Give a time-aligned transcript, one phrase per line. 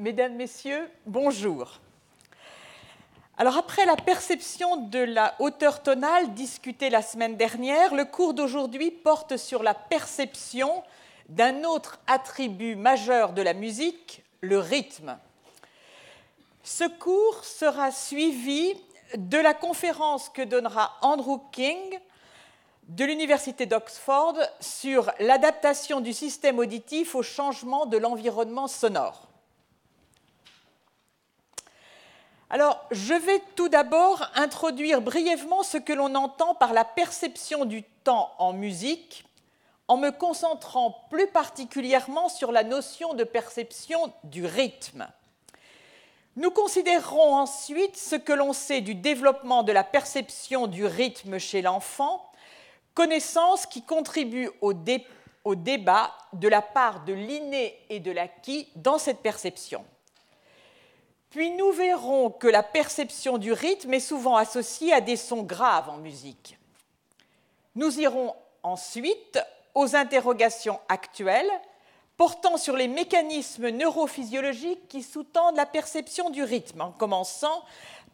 [0.00, 1.78] Mesdames, Messieurs, bonjour.
[3.36, 8.90] Alors après la perception de la hauteur tonale discutée la semaine dernière, le cours d'aujourd'hui
[8.90, 10.82] porte sur la perception
[11.28, 15.18] d'un autre attribut majeur de la musique, le rythme.
[16.62, 18.72] Ce cours sera suivi
[19.18, 21.98] de la conférence que donnera Andrew King
[22.88, 29.29] de l'Université d'Oxford sur l'adaptation du système auditif au changement de l'environnement sonore.
[32.52, 37.84] Alors, je vais tout d'abord introduire brièvement ce que l'on entend par la perception du
[38.02, 39.24] temps en musique,
[39.86, 45.06] en me concentrant plus particulièrement sur la notion de perception du rythme.
[46.34, 51.62] Nous considérerons ensuite ce que l'on sait du développement de la perception du rythme chez
[51.62, 52.30] l'enfant
[52.94, 59.20] connaissance qui contribue au, débat de la part de l'inné et de l'acquis dans cette
[59.20, 59.84] perception.
[61.30, 65.88] Puis nous verrons que la perception du rythme est souvent associée à des sons graves
[65.88, 66.58] en musique.
[67.76, 69.38] Nous irons ensuite
[69.74, 71.50] aux interrogations actuelles
[72.16, 77.64] portant sur les mécanismes neurophysiologiques qui sous-tendent la perception du rythme, en commençant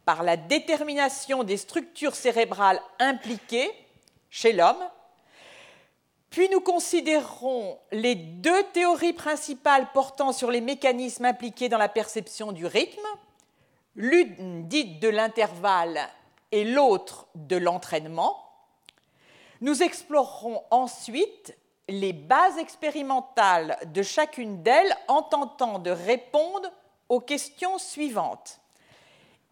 [0.05, 3.72] par la détermination des structures cérébrales impliquées
[4.31, 4.77] chez l'homme.
[6.37, 12.53] Puis nous considérerons les deux théories principales portant sur les mécanismes impliqués dans la perception
[12.53, 13.06] du rythme,
[13.95, 15.98] l'une dite de l'intervalle
[16.53, 18.37] et l'autre de l'entraînement.
[19.62, 21.56] Nous explorerons ensuite
[21.89, 26.71] les bases expérimentales de chacune d'elles en tentant de répondre
[27.09, 28.61] aux questions suivantes.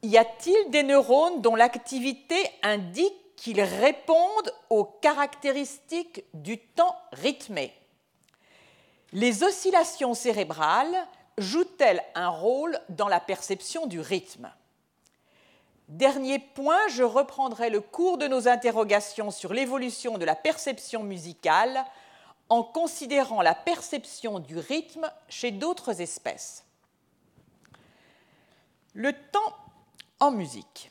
[0.03, 7.73] Y a-t-il des neurones dont l'activité indique qu'ils répondent aux caractéristiques du temps rythmé.
[9.13, 11.07] Les oscillations cérébrales
[11.39, 14.51] jouent-elles un rôle dans la perception du rythme?
[15.89, 21.85] Dernier point, je reprendrai le cours de nos interrogations sur l'évolution de la perception musicale
[22.49, 26.65] en considérant la perception du rythme chez d'autres espèces.
[28.95, 29.57] Le temps
[30.21, 30.91] en musique.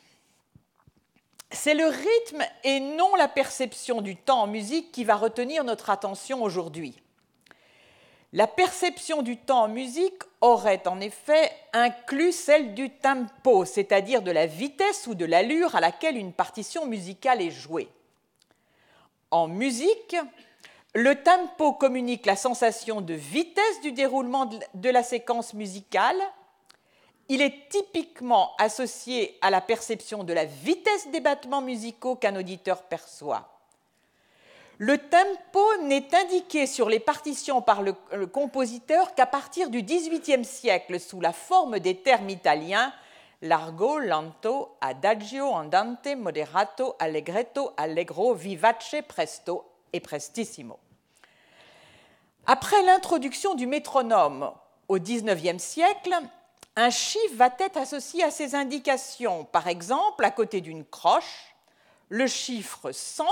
[1.53, 5.91] C'est le rythme et non la perception du temps en musique qui va retenir notre
[5.91, 6.99] attention aujourd'hui.
[8.33, 14.31] La perception du temps en musique aurait en effet inclus celle du tempo, c'est-à-dire de
[14.31, 17.87] la vitesse ou de l'allure à laquelle une partition musicale est jouée.
[19.29, 20.15] En musique,
[20.95, 26.17] le tempo communique la sensation de vitesse du déroulement de la séquence musicale
[27.29, 32.83] il est typiquement associé à la perception de la vitesse des battements musicaux qu'un auditeur
[32.83, 33.49] perçoit.
[34.79, 37.93] Le tempo n'est indiqué sur les partitions par le,
[38.25, 42.91] compositeur qu'à partir du XVIIIe siècle sous la forme des termes italiens
[43.43, 50.79] largo, lento, adagio, andante, moderato, allegretto, allegro, vivace, presto et prestissimo.
[52.45, 54.51] Après l'introduction du métronome
[54.87, 56.15] au XIXe siècle,
[56.75, 59.45] un chiffre va être associé à ces indications.
[59.45, 61.55] Par exemple, à côté d'une croche,
[62.09, 63.25] le chiffre 100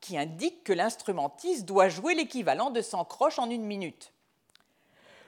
[0.00, 4.12] qui indique que l'instrumentiste doit jouer l'équivalent de 100 croches en une minute.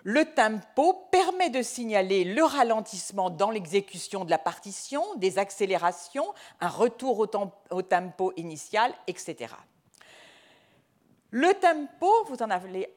[0.03, 6.69] Le tempo permet de signaler le ralentissement dans l'exécution de la partition, des accélérations, un
[6.69, 7.21] retour
[7.71, 9.55] au, tempo initial, etc.
[11.31, 12.95] Le tempo, vous en avez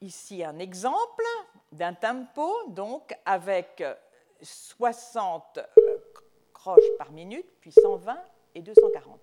[0.00, 1.24] ici un exemple,
[1.72, 3.82] d'un tempo, donc avec
[4.42, 5.96] 60 euh,
[6.52, 8.16] croches par minute, puis 120
[8.54, 9.20] et 240.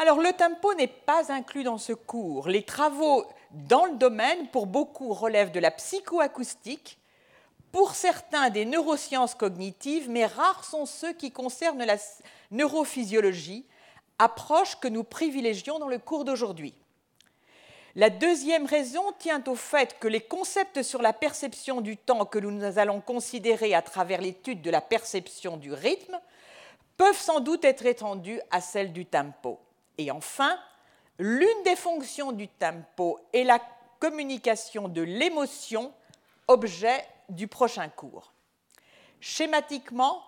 [0.00, 2.48] Alors le tempo n'est pas inclus dans ce cours.
[2.48, 6.98] Les travaux dans le domaine, pour beaucoup, relèvent de la psychoacoustique
[7.72, 11.96] pour certains des neurosciences cognitives, mais rares sont ceux qui concernent la
[12.50, 13.66] neurophysiologie,
[14.18, 16.74] approche que nous privilégions dans le cours d'aujourd'hui.
[17.94, 22.38] La deuxième raison tient au fait que les concepts sur la perception du temps que
[22.38, 26.18] nous allons considérer à travers l'étude de la perception du rythme
[26.96, 29.58] peuvent sans doute être étendus à celle du tempo.
[29.98, 30.58] Et enfin,
[31.18, 33.60] l'une des fonctions du tempo est la
[33.98, 35.92] communication de l'émotion,
[36.46, 38.32] objet du prochain cours.
[39.20, 40.22] Schématiquement,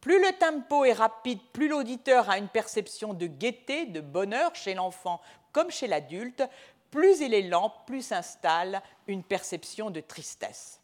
[0.00, 4.74] plus le tempo est rapide, plus l'auditeur a une perception de gaieté, de bonheur chez
[4.74, 5.20] l'enfant
[5.52, 6.42] comme chez l'adulte,
[6.90, 10.80] plus il est lent, plus s'installe une perception de tristesse.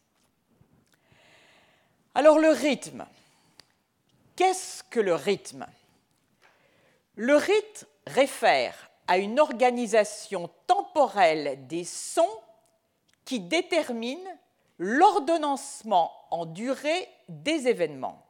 [2.15, 3.05] Alors le rythme.
[4.35, 5.67] Qu'est-ce que le rythme?
[7.15, 12.39] Le rite réfère à une organisation temporelle des sons
[13.25, 14.38] qui détermine
[14.79, 18.25] l'ordonnancement en durée des événements.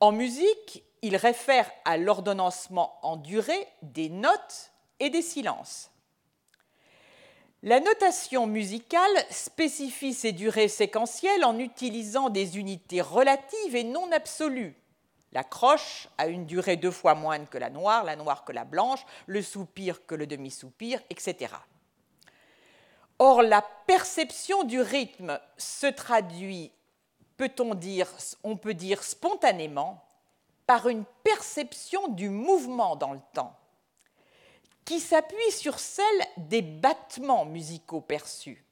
[0.00, 5.90] En musique, il réfère à l'ordonnancement en durée des notes et des silences.
[7.62, 14.74] La notation musicale spécifie ces durées séquentielles en utilisant des unités relatives et non absolues.
[15.32, 18.64] La croche a une durée deux fois moindre que la noire, la noire que la
[18.64, 21.54] blanche, le soupir que le demi-soupir, etc.
[23.18, 26.70] Or, la perception du rythme se traduit,
[27.36, 28.08] peut-on dire,
[28.42, 30.02] on peut dire spontanément,
[30.66, 33.56] par une perception du mouvement dans le temps,
[34.84, 36.04] qui s'appuie sur celle
[36.36, 38.64] des battements musicaux perçus.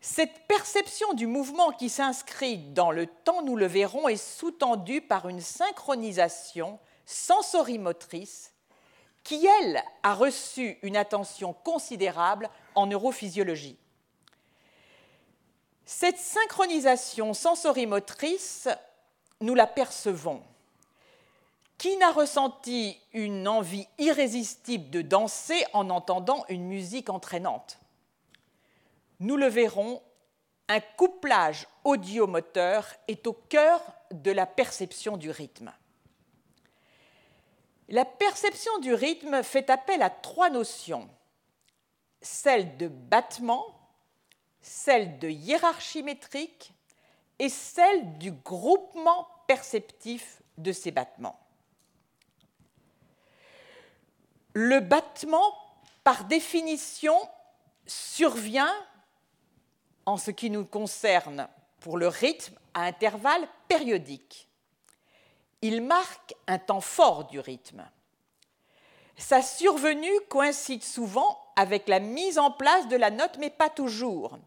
[0.00, 5.28] Cette perception du mouvement qui s'inscrit dans le temps, nous le verrons, est sous-tendue par
[5.28, 8.52] une synchronisation sensorimotrice
[9.22, 13.76] qui, elle, a reçu une attention considérable en neurophysiologie.
[15.84, 18.68] Cette synchronisation sensorimotrice,
[19.40, 20.42] nous la percevons.
[21.78, 27.78] Qui n'a ressenti une envie irrésistible de danser en entendant une musique entraînante?
[29.20, 30.02] Nous le verrons,
[30.68, 33.80] un couplage audiomoteur est au cœur
[34.10, 35.72] de la perception du rythme.
[37.88, 41.08] La perception du rythme fait appel à trois notions
[42.22, 43.66] celle de battement,
[44.60, 46.72] celle de hiérarchie métrique
[47.38, 51.38] et celle du groupement perceptif de ces battements.
[54.54, 55.54] Le battement,
[56.02, 57.16] par définition,
[57.86, 58.74] survient,
[60.06, 61.48] en ce qui nous concerne,
[61.80, 64.48] pour le rythme, à intervalles périodiques.
[65.62, 67.88] Il marque un temps fort du rythme.
[69.16, 74.38] Sa survenue coïncide souvent avec la mise en place de la note, mais pas toujours.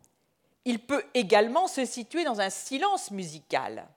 [0.66, 3.88] Il peut également se situer dans un silence musical.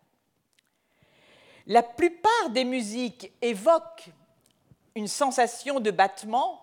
[1.66, 4.10] La plupart des musiques évoquent
[4.94, 6.60] une sensation de battement,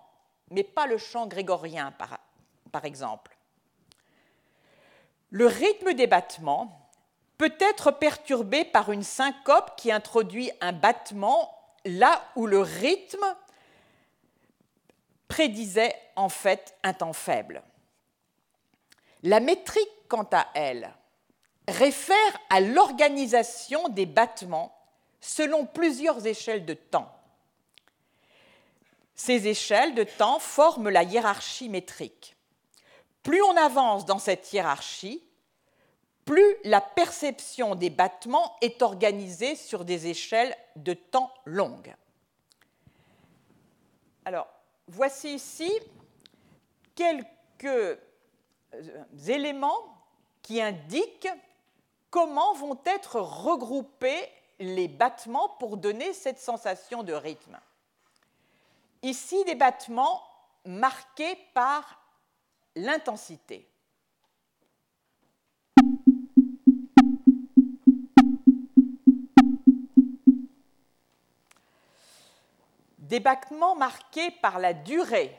[0.51, 1.93] mais pas le chant grégorien,
[2.71, 3.37] par, exemple.
[5.29, 6.89] Le rythme des battements
[7.37, 11.55] peut être perturbé par une syncope qui introduit un battement
[11.85, 13.23] là où le rythme
[15.29, 17.63] prédisait en fait un temps faible.
[19.23, 20.93] La métrique, quant à elle,
[21.69, 22.17] réfère
[22.49, 24.75] à l'organisation des battements
[25.21, 27.15] selon plusieurs échelles de temps.
[29.15, 32.35] Ces échelles de temps forment la hiérarchie métrique.
[33.21, 35.23] Plus on avance dans cette hiérarchie,
[36.25, 41.93] plus la perception des battements est organisée sur des échelles de temps longues.
[44.25, 44.47] Alors,
[44.89, 45.71] voici ici
[46.95, 49.97] quelques euh, éléments
[50.41, 51.29] qui indiquent
[52.09, 54.27] comment vont être regroupés
[54.59, 57.57] les battements pour donner cette sensation de rythme.
[59.03, 60.21] Ici, des battements
[60.65, 62.01] marqués par
[62.75, 63.68] l'intensité.
[73.09, 75.35] Des battements marqués par la durée.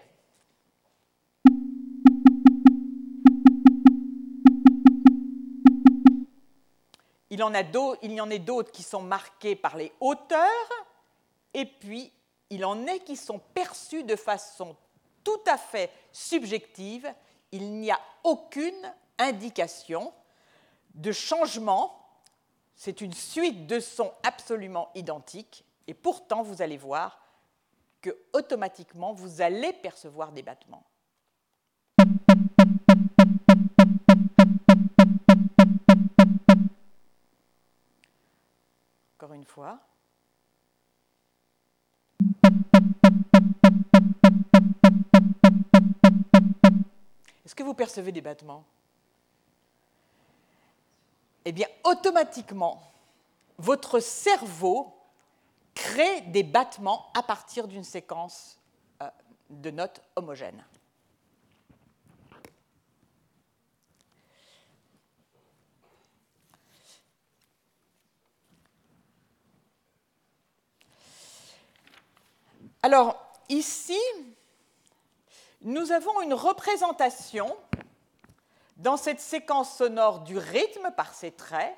[7.31, 10.41] Il y en a d'autres qui sont marqués par les hauteurs,
[11.55, 12.13] et puis
[12.51, 14.77] il en est qui sont perçus de façon
[15.23, 17.09] tout à fait subjective.
[17.53, 20.13] Il n'y a aucune indication
[20.97, 22.05] de changement.
[22.75, 27.21] C'est une suite de sons absolument identiques, et pourtant vous allez voir
[28.01, 30.85] que automatiquement vous allez percevoir des battements.
[39.17, 39.81] Encore une fois.
[47.45, 48.65] Est-ce que vous percevez des battements?
[51.45, 52.81] Eh bien, automatiquement,
[53.59, 55.00] votre cerveau
[55.81, 58.61] crée des battements à partir d'une séquence
[59.03, 59.09] euh,
[59.49, 60.63] de notes homogènes.
[72.83, 73.17] Alors,
[73.49, 73.99] ici,
[75.63, 77.57] nous avons une représentation
[78.77, 81.75] dans cette séquence sonore du rythme par ses traits,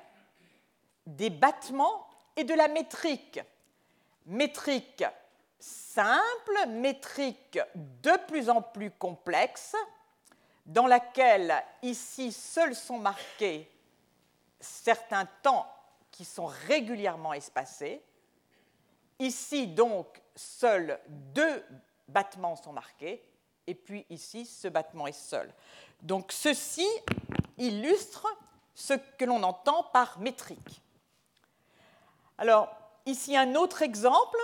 [1.05, 3.39] des battements et de la métrique
[4.25, 5.03] métrique
[5.59, 9.75] simple, métrique de plus en plus complexe,
[10.65, 13.69] dans laquelle ici seuls sont marqués
[14.59, 15.67] certains temps
[16.11, 18.01] qui sont régulièrement espacés.
[19.19, 21.65] Ici donc seuls deux
[22.07, 23.23] battements sont marqués,
[23.67, 25.53] et puis ici ce battement est seul.
[26.01, 26.87] Donc ceci
[27.57, 28.27] illustre
[28.75, 30.81] ce que l'on entend par métrique.
[32.37, 34.37] Alors ici un autre exemple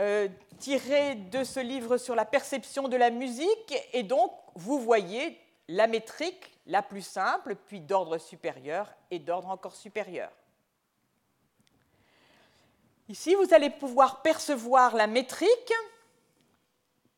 [0.00, 5.38] euh, tiré de ce livre sur la perception de la musique, et donc vous voyez
[5.68, 10.30] la métrique la plus simple, puis d'ordre supérieur et d'ordre encore supérieur.
[13.08, 15.72] Ici, vous allez pouvoir percevoir la métrique,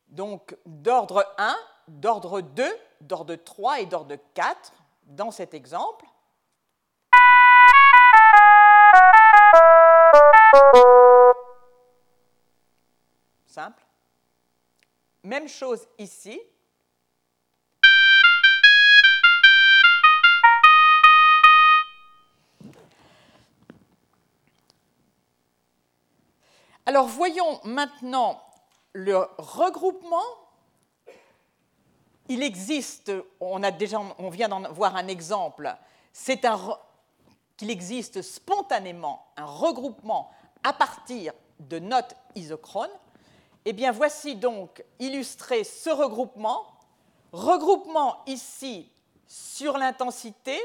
[0.09, 1.55] donc d'ordre 1,
[1.87, 2.65] d'ordre 2,
[3.01, 6.05] d'ordre 3 et d'ordre 4 dans cet exemple.
[13.47, 13.83] Simple.
[15.23, 16.39] Même chose ici.
[26.85, 28.41] Alors voyons maintenant
[28.93, 30.23] le regroupement.
[32.29, 35.75] Il existe, on, a déjà, on vient d'en voir un exemple,
[36.13, 36.45] c'est
[37.57, 40.31] qu'il existe spontanément un regroupement
[40.63, 42.89] à partir de notes isochrones.
[43.65, 46.65] Eh voici donc illustré ce regroupement.
[47.31, 48.89] Regroupement ici
[49.27, 50.57] sur l'intensité,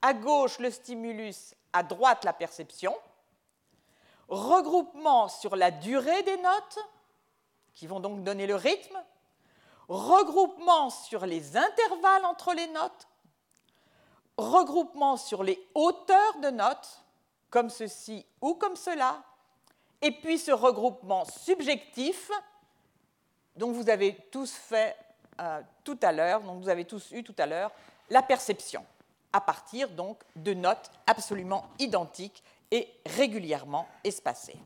[0.00, 2.94] à gauche le stimulus, à droite la perception
[4.32, 6.78] regroupement sur la durée des notes,
[7.74, 8.96] qui vont donc donner le rythme,
[9.88, 13.08] regroupement sur les intervalles entre les notes,
[14.38, 17.04] regroupement sur les hauteurs de notes,
[17.52, 19.22] comme ceci ou comme cela,
[20.00, 22.32] et puis ce regroupement subjectif
[23.54, 24.96] dont vous avez tous fait
[25.38, 27.70] euh, tout à l'heure, dont vous avez tous eu tout à l'heure,
[28.08, 28.84] la perception,
[29.34, 34.58] à partir donc de notes absolument identiques et régulièrement espacés.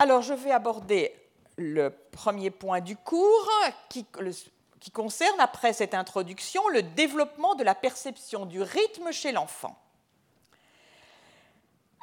[0.00, 1.14] Alors, je vais aborder
[1.56, 3.48] le premier point du cours
[3.88, 4.04] qui,
[4.92, 9.78] concerne, après cette introduction, le développement de la perception du rythme chez l'enfant.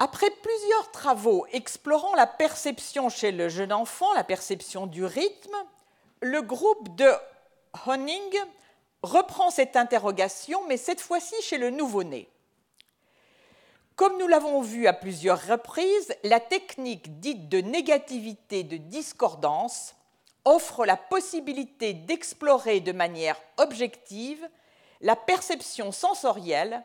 [0.04, 5.56] Après plusieurs travaux explorant la perception chez le jeune enfant, la perception du rythme,
[6.22, 7.08] le groupe de
[7.86, 8.36] Honing
[9.04, 12.28] reprend cette interrogation, mais cette fois-ci chez le nouveau-né.
[13.96, 19.94] Comme nous l'avons vu à plusieurs reprises, la technique dite de négativité de discordance
[20.46, 24.50] offre la possibilité d'explorer de manière objective
[25.02, 26.84] la perception sensorielle,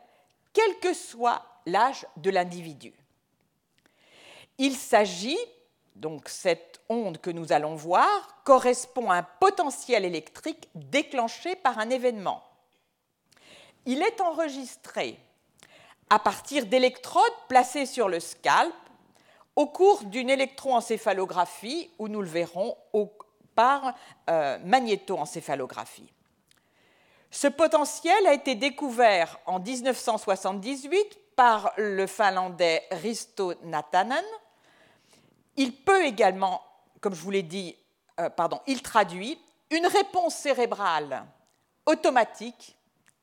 [0.52, 2.92] quel que soit l'âge de l'individu.
[4.58, 5.38] Il s'agit,
[5.94, 11.90] donc cette onde que nous allons voir, correspond à un potentiel électrique déclenché par un
[11.90, 12.42] événement.
[13.84, 15.18] Il est enregistré
[16.10, 18.74] à partir d'électrodes placées sur le scalp
[19.56, 22.76] au cours d'une électroencéphalographie, où nous le verrons
[23.54, 23.94] par
[24.28, 26.12] euh, magnétoencéphalographie.
[27.30, 34.24] Ce potentiel a été découvert en 1978 par le finlandais Risto Natanen.
[35.56, 36.62] Il peut également,
[37.00, 37.76] comme je vous l'ai dit,
[38.20, 39.38] euh, pardon, il traduit
[39.70, 41.26] une réponse cérébrale
[41.86, 42.76] automatique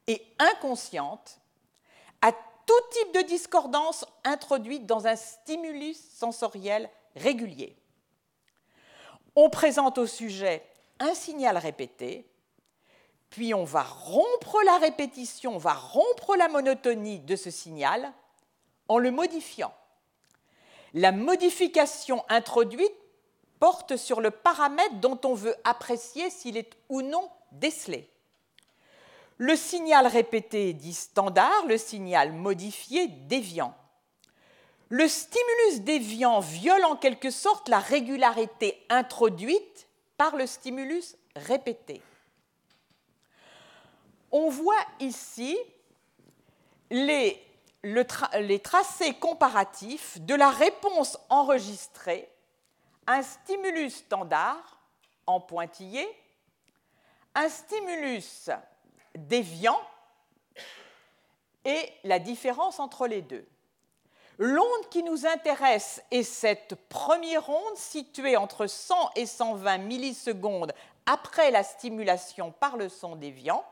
[0.07, 1.39] et inconsciente
[2.21, 7.77] à tout type de discordance introduite dans un stimulus sensoriel régulier.
[9.35, 10.65] On présente au sujet
[10.99, 12.29] un signal répété,
[13.29, 18.13] puis on va rompre la répétition, on va rompre la monotonie de ce signal
[18.87, 19.73] en le modifiant.
[20.93, 22.93] La modification introduite
[23.59, 28.09] porte sur le paramètre dont on veut apprécier s'il est ou non décelé.
[29.37, 33.75] Le signal répété dit standard, le signal modifié déviant.
[34.89, 42.01] Le stimulus déviant viole en quelque sorte la régularité introduite par le stimulus répété.
[44.31, 45.57] On voit ici
[46.91, 47.41] les,
[47.83, 52.29] les tracés comparatifs de la réponse enregistrée
[53.07, 54.79] un stimulus standard
[55.25, 56.07] en pointillé,
[57.35, 58.49] un stimulus
[59.15, 59.79] déviant
[61.65, 63.45] et la différence entre les deux.
[64.39, 70.73] L'onde qui nous intéresse est cette première onde située entre 100 et 120 millisecondes
[71.05, 73.63] après la stimulation par le son déviant.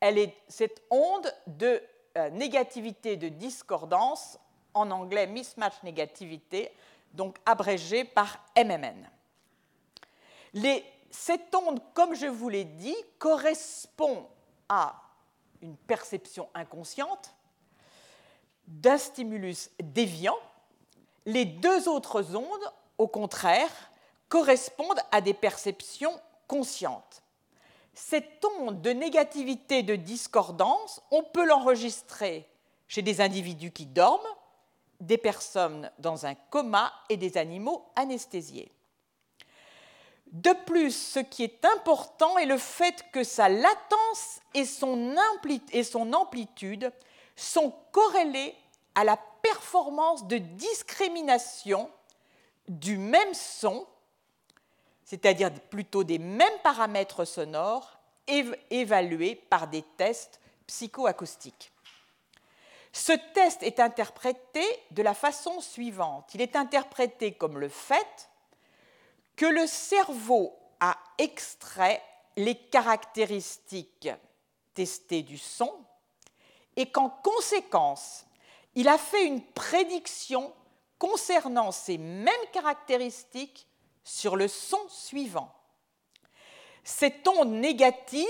[0.00, 1.82] Elle est cette onde de
[2.16, 4.38] euh, négativité de discordance
[4.74, 6.70] en anglais mismatch négativité,
[7.12, 9.08] donc abrégé par MMN.
[11.10, 14.26] cette onde, comme je vous l'ai dit, correspond
[14.68, 14.94] à
[15.60, 17.34] une perception inconsciente
[18.66, 20.38] d'un stimulus déviant.
[21.26, 23.70] Les deux autres ondes, au contraire,
[24.28, 27.21] correspondent à des perceptions conscientes.
[27.94, 32.48] Cette onde de négativité de discordance, on peut l'enregistrer
[32.88, 34.20] chez des individus qui dorment,
[35.00, 38.70] des personnes dans un coma et des animaux anesthésiés.
[40.32, 45.14] De plus, ce qui est important est le fait que sa latence et son,
[46.14, 46.90] amplitude
[47.36, 48.54] sont corrélées
[48.94, 51.90] à la performance de discrimination
[52.68, 53.86] du même son,
[55.12, 57.98] c'est-à-dire plutôt des mêmes paramètres sonores
[58.70, 61.70] évalués par des tests psychoacoustiques.
[62.94, 66.30] Ce test est interprété de la façon suivante.
[66.32, 68.30] Il est interprété comme le fait
[69.36, 72.02] que le cerveau a extrait
[72.38, 74.08] les caractéristiques
[74.72, 75.74] testées du son
[76.74, 78.24] et qu'en conséquence,
[78.74, 80.54] il a fait une prédiction
[80.98, 83.68] concernant ces mêmes caractéristiques
[84.04, 85.52] sur le son suivant.
[86.84, 88.26] Cette onde négative,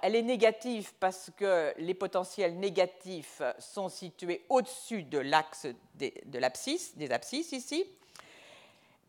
[0.00, 7.12] elle est négative parce que les potentiels négatifs sont situés au-dessus de l'axe de des
[7.12, 7.84] abscisses ici,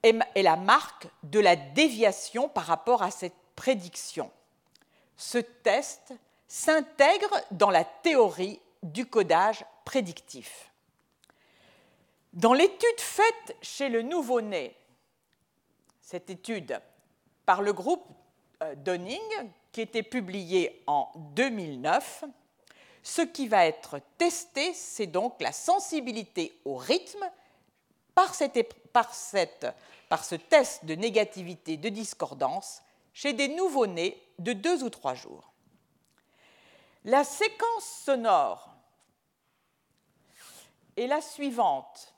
[0.04, 4.32] est la marque de la déviation par rapport à cette prédiction.
[5.16, 6.14] Ce test
[6.48, 10.72] s'intègre dans la théorie du codage prédictif.
[12.34, 14.76] Dans l'étude faite chez le nouveau-né,
[16.08, 16.80] cette étude
[17.46, 18.08] par le groupe
[18.64, 19.20] euh, Donning,
[19.74, 22.24] qui était publiée en 2009,
[23.04, 27.30] ce qui va être testé, c'est donc la sensibilité au rythme
[28.16, 28.34] par,
[28.94, 29.68] par, cette,
[30.08, 35.52] par ce test de négativité de discordance chez des nouveau-nés de deux ou trois jours.
[37.04, 38.70] La séquence sonore
[40.96, 42.16] est la suivante.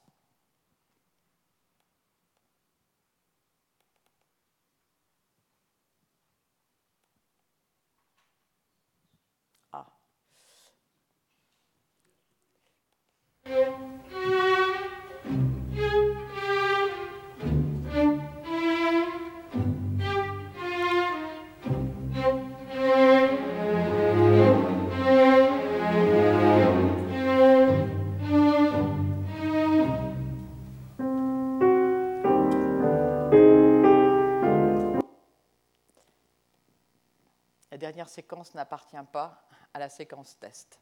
[37.80, 39.42] Dernière séquence n'appartient pas
[39.74, 40.80] à la séquence test.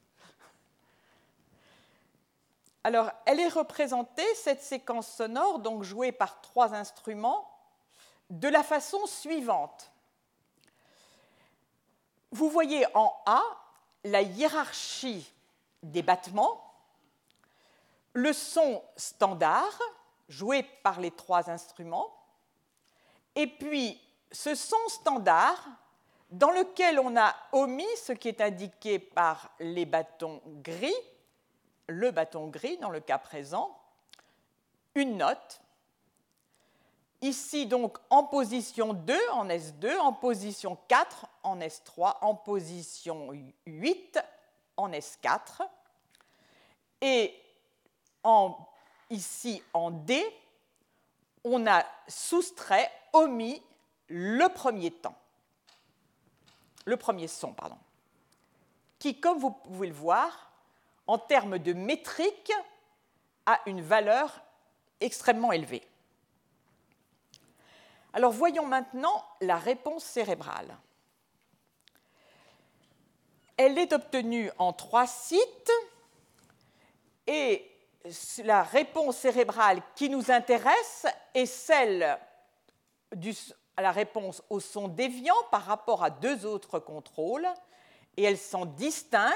[2.87, 7.45] Alors, elle est représentée, cette séquence sonore, donc jouée par trois instruments,
[8.29, 9.91] de la façon suivante.
[12.31, 13.43] Vous voyez en A
[14.05, 15.29] la hiérarchie
[15.83, 16.63] des battements,
[18.13, 19.77] le son standard,
[20.29, 22.15] joué par les trois instruments,
[23.35, 25.61] et puis ce son standard
[26.29, 30.95] dans lequel on a omis ce qui est indiqué par les bâtons gris,
[31.87, 33.77] le bâton gris dans le cas présent,
[34.95, 35.61] une note.
[37.21, 43.29] Ici donc en position 2 en S2, en position 4 en S3, en position
[43.65, 44.19] 8
[44.77, 45.67] en S4.
[47.01, 47.33] Et
[49.09, 50.23] ici en D,
[51.43, 53.61] on a soustrait, omis
[54.09, 55.15] le premier temps
[56.87, 57.77] le premier son, pardon,
[58.97, 60.46] qui, comme vous pouvez le voir,
[61.07, 62.51] en termes de métrique,
[63.45, 64.41] a une valeur
[64.99, 65.87] extrêmement élevée.
[68.13, 70.77] Alors voyons maintenant la réponse cérébrale.
[73.55, 75.71] Elle est obtenue en trois sites
[77.25, 77.69] et
[78.43, 82.17] la réponse cérébrale qui nous intéresse est celle
[83.15, 83.33] du,
[83.75, 87.47] à la réponse au son déviant par rapport à deux autres contrôles
[88.15, 89.31] et elle s'en distingue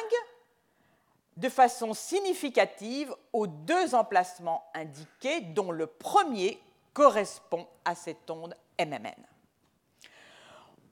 [1.38, 6.62] de façon significative aux deux emplacements indiqués dont le premier
[6.94, 9.16] correspond à cette onde MMN.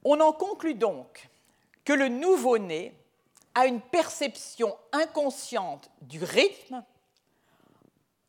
[0.04, 1.30] On en conclut donc
[1.84, 2.96] que le nouveau-né
[3.54, 6.84] a une perception inconsciente du rythme,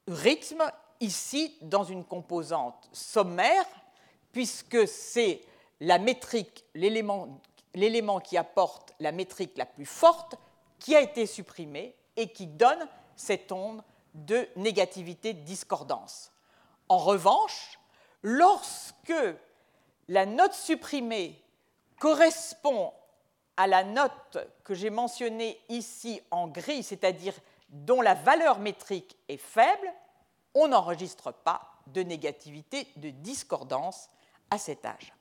[0.09, 0.71] rythme
[1.01, 3.65] ici dans une composante sommaire
[4.33, 5.43] puisque c'est
[5.81, 7.41] l'élément
[8.21, 10.35] qui apporte la métrique la plus forte,
[10.79, 13.83] qui a été supprimé et qui donne cette onde
[14.15, 16.33] de négativité de discordance.
[16.89, 17.79] En revanche,
[18.23, 19.13] lorsque
[20.09, 21.41] la note supprimée
[21.99, 22.93] correspond
[23.57, 27.35] à la note que j'ai mentionnée ici en gris, c'est-à-dire
[27.69, 29.93] dont la valeur métrique est faible,
[30.55, 34.09] on n'enregistre pas de négativité de discordance
[34.51, 35.13] à cet âge.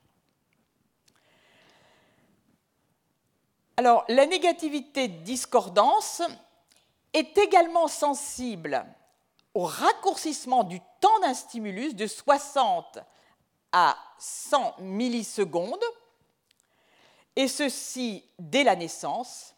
[3.78, 6.22] Alors, la négativité de discordance
[7.14, 8.86] est également sensible
[9.54, 13.00] au raccourcissement du temps d'un stimulus de 60
[13.72, 15.84] à 100 millisecondes,
[17.36, 19.56] et ceci dès la naissance,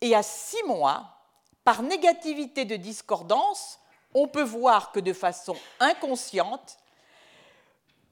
[0.00, 1.08] et à 6 mois,
[1.64, 3.78] par négativité de discordance,
[4.14, 6.78] on peut voir que de façon inconsciente,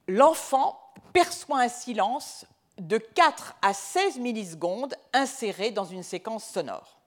[0.07, 0.81] l'enfant
[1.13, 2.47] perçoit un silence
[2.79, 7.00] de 4 à 16 millisecondes inséré dans une séquence sonore.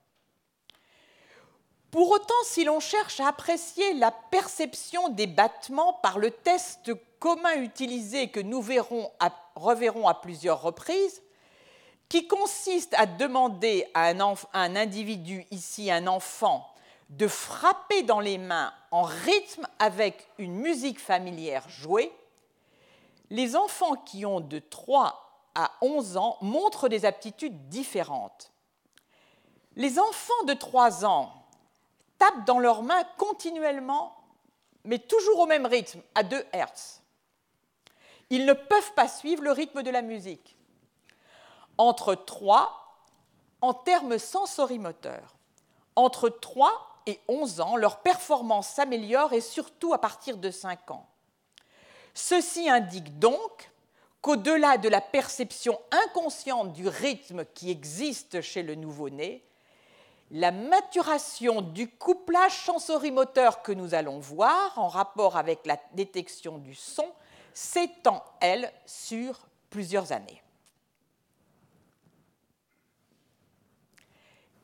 [1.93, 7.53] Pour autant, si l'on cherche à apprécier la perception des battements par le test commun
[7.61, 11.21] utilisé que nous reverrons à plusieurs reprises,
[12.09, 16.67] qui consiste à demander à un, individu, ici un enfant,
[17.09, 22.11] de frapper dans les mains en rythme avec une musique familière jouée,
[23.29, 28.51] les enfants qui ont de 3 à 11 ans montrent des aptitudes différentes.
[29.75, 31.42] Les enfants de 3 ans
[32.23, 34.15] tapent dans leurs mains continuellement,
[34.85, 37.01] mais toujours au même rythme, à 2 Hertz.
[38.29, 40.55] Ils ne peuvent pas suivre le rythme de la musique.
[41.77, 43.01] Entre 3,
[43.59, 45.35] en termes sensorimoteurs,
[45.97, 51.09] entre 3 et 11 ans, leur performance s'améliore et surtout à partir de 5 ans.
[52.13, 53.69] Ceci indique donc
[54.21, 59.43] qu'au-delà de la perception inconsciente du rythme qui existe chez le nouveau-né,
[60.33, 66.73] la maturation du couplage sensorimoteur que nous allons voir en rapport avec la détection du
[66.73, 67.07] son
[67.53, 70.41] s'étend, elle, sur plusieurs années.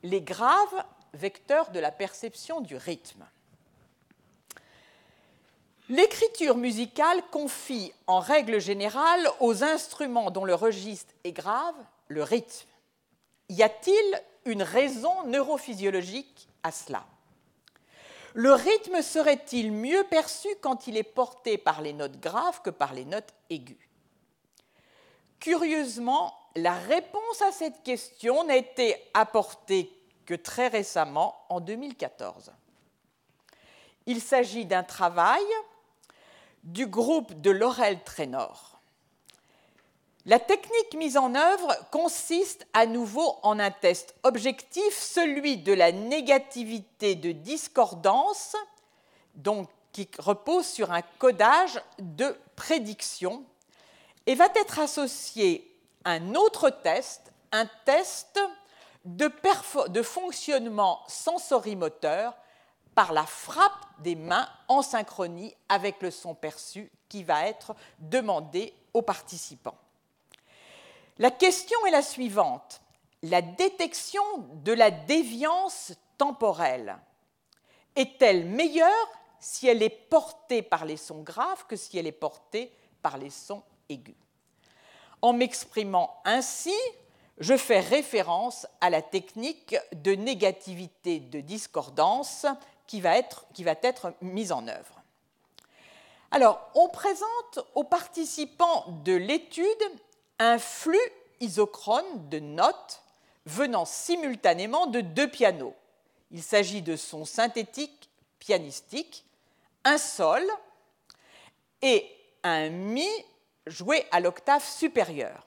[0.01, 3.27] Les graves vecteurs de la perception du rythme.
[5.87, 11.75] L'écriture musicale confie en règle générale aux instruments dont le registre est grave
[12.07, 12.67] le rythme.
[13.49, 17.05] Y a-t-il une raison neurophysiologique à cela.
[18.33, 22.93] Le rythme serait-il mieux perçu quand il est porté par les notes graves que par
[22.93, 23.77] les notes aiguës?
[25.39, 29.91] Curieusement, la réponse à cette question n'a été apportée
[30.25, 32.51] que très récemment, en 2014.
[34.05, 35.43] Il s'agit d'un travail
[36.63, 38.68] du groupe de Laurel Traynor
[40.29, 45.91] la technique mise en œuvre consiste à nouveau en un test objectif, celui de la
[45.91, 48.55] négativité de discordance,
[49.91, 53.43] qui repose sur un codage de prédiction,
[54.27, 58.39] et va être associé un autre test, un test
[59.05, 59.31] de,
[59.87, 62.35] de fonctionnement sensorimoteur
[62.93, 68.75] par la frappe des mains en synchronie avec le son perçu qui va être demandé
[68.93, 69.77] aux participants.
[71.19, 72.81] La question est la suivante.
[73.23, 74.23] La détection
[74.63, 76.97] de la déviance temporelle
[77.97, 78.89] est-elle meilleure
[79.41, 83.29] si elle est portée par les sons graves que si elle est portée par les
[83.29, 84.15] sons aigus?
[85.21, 86.75] En m'exprimant ainsi,
[87.37, 92.45] je fais référence à la technique de négativité de discordance
[92.87, 93.45] qui va être,
[94.21, 95.01] mise en œuvre.
[96.31, 99.65] Alors, on présente aux participants de l'étude
[100.39, 100.97] un flux
[101.41, 103.03] isochrone de notes
[103.45, 105.75] venant simultanément de deux pianos.
[106.31, 109.25] Il s'agit de sons synthétiques pianistiques,
[109.83, 110.43] un sol
[111.81, 112.09] et
[112.43, 113.07] un mi
[113.67, 115.45] joué à l'octave supérieure,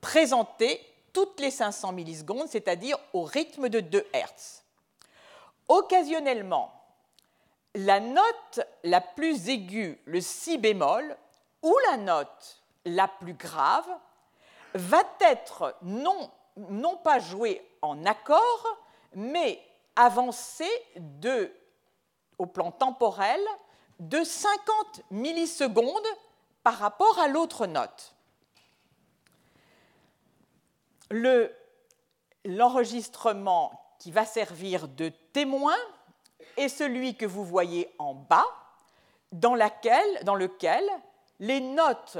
[0.00, 0.80] présenté
[1.12, 4.64] toutes les 500 millisecondes, c'est-à-dire au rythme de 2 Hertz.
[5.68, 6.72] Occasionnellement,
[7.74, 11.16] la note la plus aiguë, le si bémol,
[11.62, 13.88] ou la note la plus grave,
[14.74, 16.30] va être non,
[17.02, 18.66] pas joué en accord,
[19.14, 19.60] mais
[19.96, 21.52] avancé de,
[22.38, 23.40] au plan temporel
[23.98, 26.06] de 50 millisecondes
[26.62, 28.14] par rapport à l'autre note.
[32.44, 35.76] L'enregistrement qui va servir de témoin
[36.56, 38.46] est celui que vous voyez en bas,
[39.32, 40.84] dans lequel
[41.40, 42.18] les notes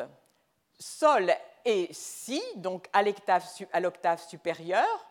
[0.78, 1.32] Sol
[1.64, 5.06] et Si, donc à l'octave supérieure,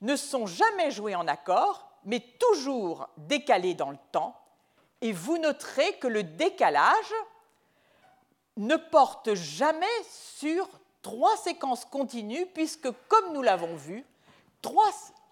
[0.00, 4.38] ne sont jamais joués en accord, mais toujours décalés dans le temps,
[5.00, 7.14] et vous noterez que le décalage
[8.56, 10.68] ne porte jamais sur
[11.02, 14.04] trois séquences continues, puisque, comme nous l'avons vu,
[14.62, 14.90] trois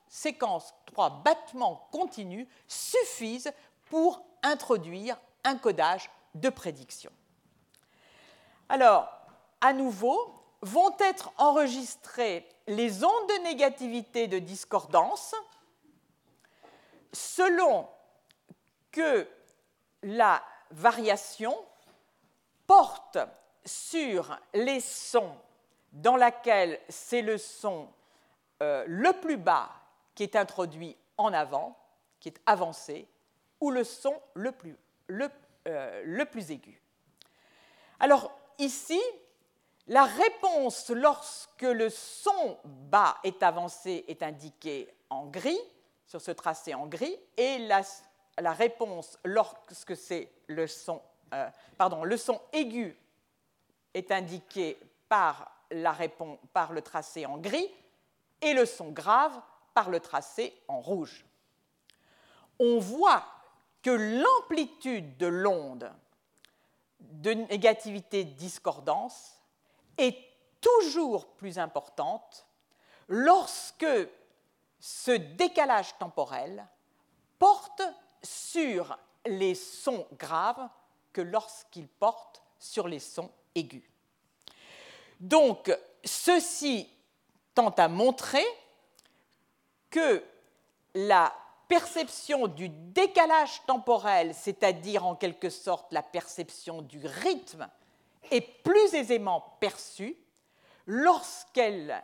[0.08, 3.52] séquences, trois battements continus suffisent
[3.86, 7.10] pour introduire un codage de prédiction.
[8.68, 9.08] Alors,
[9.62, 15.35] à nouveau, vont être enregistrées les ondes de négativité de discordance
[17.12, 17.88] selon
[18.90, 19.27] que
[20.03, 21.57] la variation
[22.66, 23.18] porte
[23.64, 25.35] sur les sons
[25.92, 27.88] dans lesquels c'est le son
[28.62, 29.70] euh, le plus bas
[30.14, 31.77] qui est introduit en avant,
[32.20, 33.09] qui est avancé,
[33.61, 34.77] ou le son le plus,
[35.11, 36.81] euh, le plus aigu.
[38.01, 39.01] Alors ici,
[39.88, 45.60] la réponse lorsque le son bas est avancé est indiquée en gris,
[46.06, 51.02] sur ce tracé en gris, et la, réponse lorsque c'est le son,
[51.34, 51.48] euh,
[52.04, 52.96] le son aigu
[53.94, 55.50] est indiqué par,
[56.52, 57.70] par le tracé en gris,
[58.40, 59.38] et le son grave
[59.74, 61.24] par le tracé en rouge.
[62.58, 63.24] On voit
[63.82, 65.92] que l'amplitude de l'onde
[67.00, 69.41] de négativité discordance
[69.98, 70.16] est
[70.61, 72.46] toujours plus importante
[73.09, 73.87] lorsque
[74.81, 76.66] ce décalage temporel
[77.38, 77.83] porte
[78.22, 80.68] sur les sons graves
[81.12, 83.88] que lorsqu'il porte sur les sons aigus.
[85.20, 86.88] Donc, ceci
[87.55, 88.44] tend à montrer
[89.90, 90.24] que
[90.94, 91.33] la
[91.68, 97.68] perception du décalage temporel, c'est-à-dire en quelque sorte la perception du rythme,
[98.30, 100.16] est plus aisément perçue
[100.87, 102.02] lorsqu'elle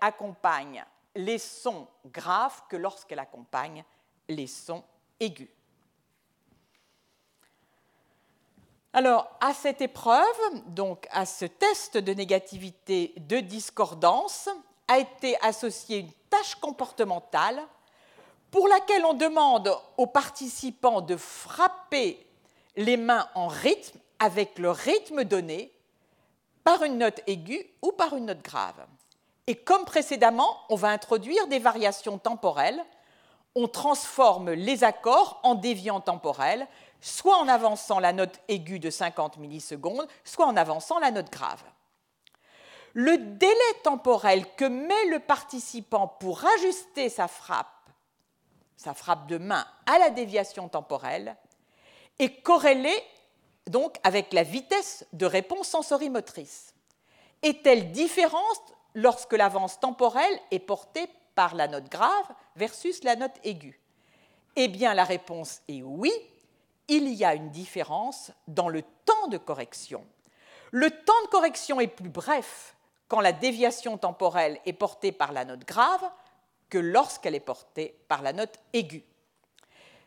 [0.00, 3.84] accompagne les sons graves que lorsqu'elle accompagne
[4.28, 4.84] les sons
[5.20, 5.50] aigus.
[8.92, 10.24] Alors, à cette épreuve,
[10.68, 14.48] donc à ce test de négativité de discordance,
[14.86, 17.60] a été associée une tâche comportementale
[18.50, 22.24] pour laquelle on demande aux participants de frapper
[22.76, 25.70] les mains en rythme avec le rythme donné
[26.64, 28.86] par une note aiguë ou par une note grave.
[29.46, 32.82] Et comme précédemment, on va introduire des variations temporelles.
[33.54, 36.66] On transforme les accords en déviants temporels,
[37.02, 41.62] soit en avançant la note aiguë de 50 millisecondes, soit en avançant la note grave.
[42.94, 47.68] Le délai temporel que met le participant pour ajuster sa frappe
[48.76, 51.36] sa frappe de main à la déviation temporelle
[52.18, 53.02] est corrélée
[53.68, 56.74] donc avec la vitesse de réponse sensorimotrice.
[57.42, 63.80] Est-elle différente lorsque l'avance temporelle est portée par la note grave versus la note aiguë?
[64.56, 66.12] Eh bien, la réponse est oui,
[66.88, 70.04] il y a une différence dans le temps de correction.
[70.70, 72.76] Le temps de correction est plus bref
[73.08, 76.10] quand la déviation temporelle est portée par la note grave
[76.68, 79.04] que lorsqu'elle est portée par la note aiguë.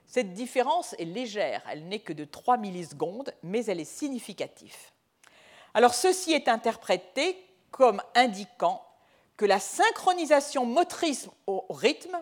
[0.08, 4.76] Cette différence est légère, elle n'est que de 3 millisecondes, mais elle est significative.
[5.74, 7.38] Alors ceci est interprété
[7.72, 8.84] comme indiquant
[9.36, 12.18] que la synchronisation motrice au rythme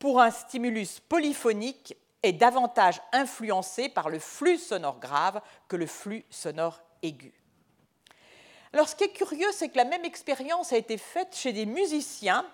[0.00, 6.24] pour un stimulus polyphonique est davantage influencée par le flux sonore grave que le flux
[6.28, 7.32] sonore aigu.
[8.72, 11.66] Alors ce qui est curieux, c'est que la même expérience a été faite chez des
[11.66, 12.44] musiciens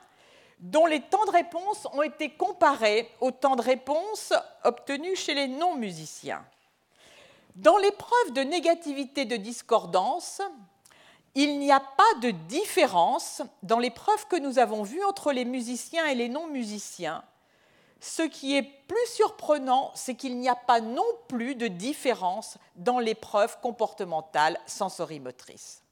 [0.60, 4.32] dont les temps de réponse ont été comparés aux temps de réponse
[4.64, 6.44] obtenus chez les non-musiciens.
[7.54, 10.40] Dans l'épreuve de négativité de discordance,
[11.34, 16.06] il n'y a pas de différence dans l'épreuve que nous avons vue entre les musiciens
[16.06, 17.22] et les non-musiciens.
[18.00, 22.98] Ce qui est plus surprenant, c'est qu'il n'y a pas non plus de différence dans
[22.98, 25.82] l'épreuve comportementale sensorimotrice.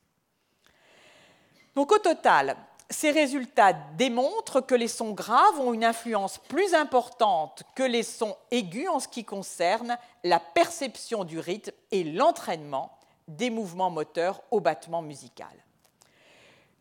[1.74, 2.56] Donc au total,
[2.90, 8.36] ces résultats démontrent que les sons graves ont une influence plus importante que les sons
[8.50, 12.96] aigus en ce qui concerne la perception du rythme et l'entraînement
[13.26, 15.52] des mouvements moteurs au battement musical.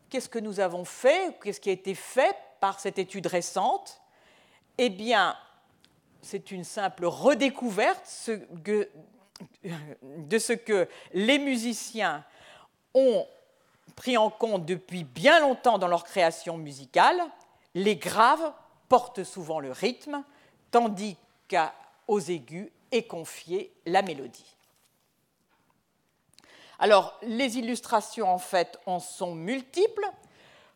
[0.08, 4.00] Qu'est-ce que nous avons fait Qu'est-ce qui a été fait par cette étude récente?
[4.78, 5.36] Eh bien,
[6.22, 8.30] c'est une simple redécouverte
[10.02, 12.24] de ce que les musiciens
[12.94, 13.26] ont
[13.94, 17.20] pris en compte depuis bien longtemps dans leur création musicale,
[17.74, 18.52] les graves
[18.88, 20.22] portent souvent le rythme,
[20.70, 21.16] tandis
[21.48, 24.56] qu'aux aigus est confiée la mélodie.
[26.78, 30.08] Alors, les illustrations, en fait, en sont multiples.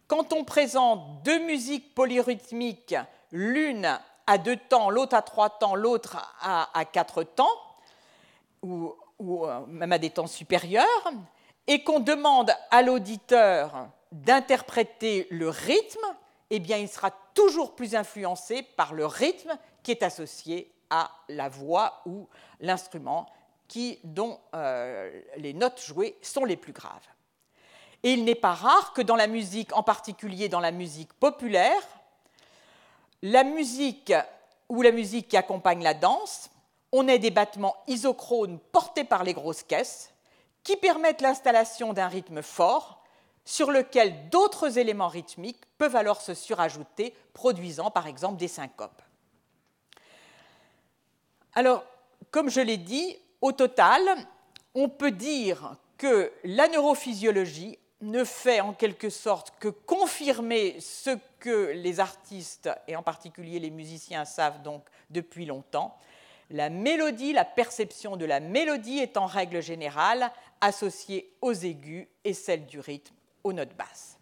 [0.06, 2.94] Quand on présente deux musiques polyrythmiques,
[3.32, 7.50] l'une à deux temps, l'autre à trois temps, l'autre à, quatre temps,
[8.62, 11.12] ou, euh, même à des temps supérieurs,
[11.70, 16.04] et qu'on demande à l'auditeur d'interpréter le rythme,
[16.50, 22.02] eh il sera toujours plus influencé par le rythme qui est associé à la voix
[22.06, 22.26] ou
[22.58, 23.26] l'instrument
[24.02, 27.06] dont euh, les notes jouées sont les plus graves.
[28.02, 31.82] Et il n'est pas rare que dans la musique, en particulier dans la musique populaire,
[33.22, 34.12] la musique
[34.68, 36.50] ou la musique qui accompagne la danse,
[36.90, 40.12] on ait des battements isochrones portés par les grosses caisses
[40.62, 43.02] qui permettent l'installation d'un rythme fort
[43.44, 49.02] sur lequel d'autres éléments rythmiques peuvent alors se surajouter, produisant par exemple des syncopes.
[51.54, 51.84] Alors,
[52.30, 54.02] comme je l'ai dit, au total,
[54.74, 61.72] on peut dire que la neurophysiologie ne fait en quelque sorte que confirmer ce que
[61.74, 65.96] les artistes, et en particulier les musiciens, savent donc depuis longtemps.
[66.50, 72.34] La mélodie, la perception de la mélodie est en règle générale associée aux aigus et
[72.34, 74.18] celle du rythme aux notes basses.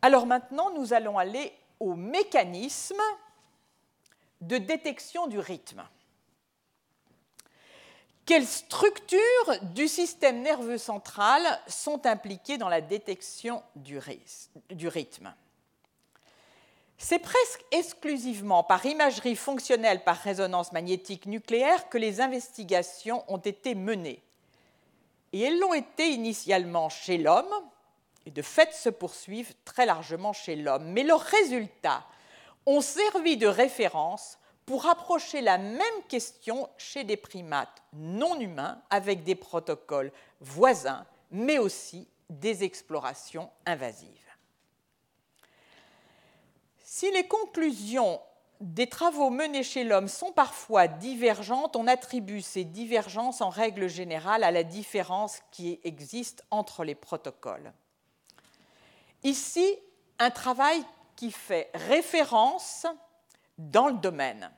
[0.00, 3.00] Alors maintenant, nous allons aller au mécanisme
[4.40, 5.86] de détection du rythme.
[8.24, 9.20] Quelles structures
[9.74, 15.34] du système nerveux central sont impliquées dans la détection du rythme?
[17.04, 23.74] C'est presque exclusivement par imagerie fonctionnelle par résonance magnétique nucléaire que les investigations ont été
[23.74, 24.22] menées.
[25.32, 27.52] Et elles l'ont été initialement chez l'homme,
[28.24, 30.92] et de fait se poursuivent très largement chez l'homme.
[30.92, 32.04] Mais leurs résultats
[32.66, 39.24] ont servi de référence pour approcher la même question chez des primates non humains avec
[39.24, 44.31] des protocoles voisins, mais aussi des explorations invasives.
[46.94, 48.20] Si les conclusions
[48.60, 54.44] des travaux menés chez l'homme sont parfois divergentes, on attribue ces divergences en règle générale
[54.44, 57.72] à la différence qui existe entre les protocoles.
[59.22, 59.74] Ici,
[60.18, 60.84] un travail
[61.16, 62.86] qui fait référence
[63.56, 64.50] dans le domaine.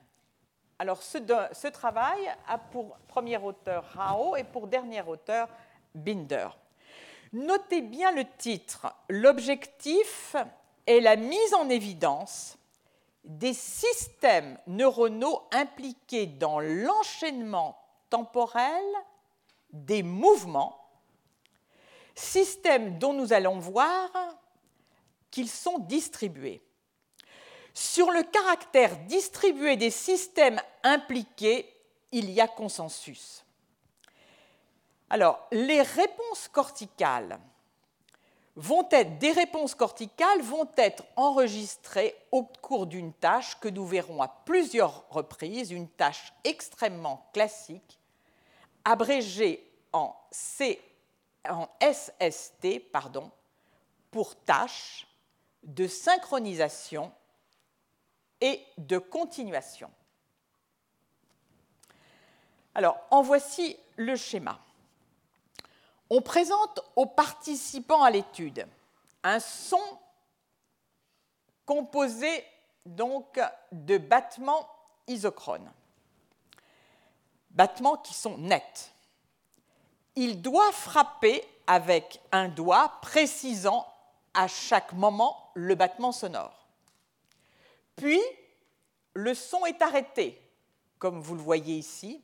[0.81, 2.19] Alors ce, travail
[2.49, 5.49] a pour premier auteur Rao et pour dernier auteur
[5.95, 6.49] Binder.
[7.33, 8.93] Notez bien le titre.
[9.09, 10.35] L'objectif
[10.87, 12.57] est la mise en évidence
[13.25, 17.79] des systèmes neuronaux impliqués dans l'enchaînement
[18.11, 18.85] temporel
[19.73, 20.79] des mouvements,
[22.15, 24.11] systèmes dont nous allons voir
[25.31, 26.63] qu'ils sont distribués.
[27.73, 31.69] Sur le caractère distribué des systèmes impliqués,
[32.13, 33.45] il y a consensus.
[35.11, 37.41] Alors, les réponses corticales
[38.57, 44.23] vont être, des réponses corticales vont être enregistrées au cours d'une tâche que nous verrons
[44.23, 47.99] à plusieurs reprises, une tâche extrêmement classique,
[48.85, 50.81] abrégée en, C,
[51.81, 52.91] SST
[54.11, 55.07] pour tâche
[55.63, 57.13] de synchronisation
[58.41, 59.91] et de continuation.
[62.75, 64.59] Alors, en voici le schéma.
[66.11, 68.67] On présente aux participants à l'étude
[69.23, 69.81] un son
[71.65, 72.45] composé
[72.85, 73.41] donc
[73.73, 74.69] de battements
[75.07, 75.71] isochrones,
[77.51, 78.93] battements qui sont nets.
[80.17, 83.87] Il doit frapper avec un doigt précisant
[84.35, 86.67] à chaque moment le battement sonore.
[87.97, 88.21] Puis,
[89.15, 90.41] le son est arrêté,
[90.99, 92.23] comme vous le voyez ici,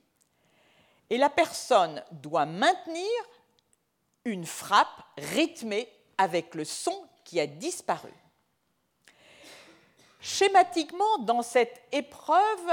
[1.09, 3.09] et la personne doit maintenir
[4.25, 8.13] une frappe rythmée avec le son qui a disparu.
[10.21, 12.71] Schématiquement, dans cette épreuve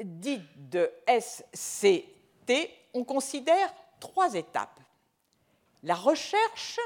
[0.00, 4.80] dite de SCT, on considère trois étapes.
[5.82, 6.78] La recherche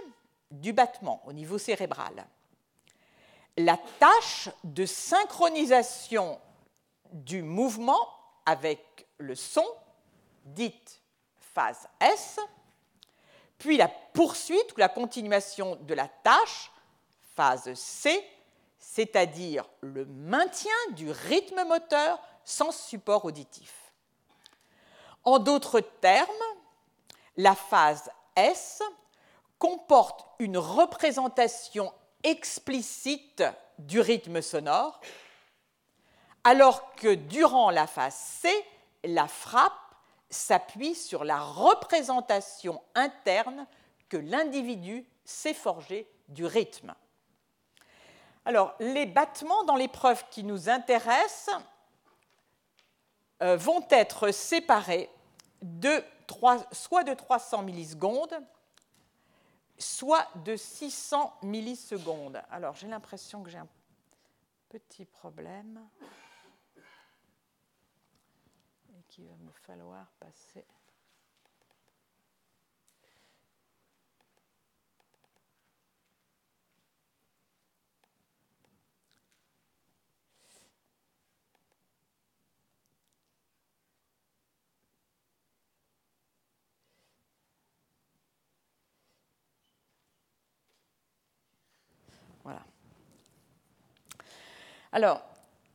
[0.50, 2.26] du battement au niveau cérébral,
[3.56, 6.38] la tâche de synchronisation
[7.12, 8.08] du mouvement
[8.44, 9.66] avec le son,
[10.44, 11.00] dite
[11.54, 12.38] phase S,
[13.58, 16.70] puis la poursuite ou la continuation de la tâche,
[17.34, 18.24] phase C,
[18.78, 23.92] c'est-à-dire le maintien du rythme moteur sans support auditif.
[25.24, 26.28] En d'autres termes,
[27.36, 28.82] la phase S
[29.58, 31.92] comporte une représentation
[32.22, 33.42] explicite
[33.78, 35.00] du rythme sonore,
[36.44, 38.48] alors que durant la phase C,
[39.04, 39.72] la frappe
[40.30, 43.66] s'appuie sur la représentation interne
[44.08, 46.94] que l'individu s'est forgé du rythme.
[48.44, 51.50] Alors, les battements dans l'épreuve qui nous intéresse
[53.42, 55.10] euh, vont être séparés
[55.62, 58.38] de 3, soit de 300 millisecondes,
[59.78, 62.40] soit de 600 millisecondes.
[62.50, 63.68] Alors j'ai l'impression que j'ai un
[64.68, 65.80] petit problème
[69.22, 70.64] va me falloir passer.
[92.42, 92.62] Voilà.
[94.92, 95.20] Alors,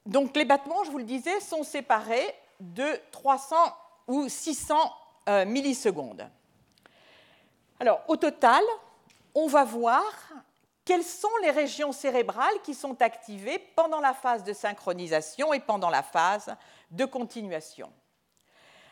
[0.05, 3.55] donc les battements, je vous le disais, sont séparés de 300
[4.07, 4.75] ou 600
[5.29, 6.29] euh, millisecondes.
[7.79, 8.63] Alors, au total,
[9.33, 10.03] on va voir
[10.85, 15.89] quelles sont les régions cérébrales qui sont activées pendant la phase de synchronisation et pendant
[15.89, 16.55] la phase
[16.91, 17.91] de continuation.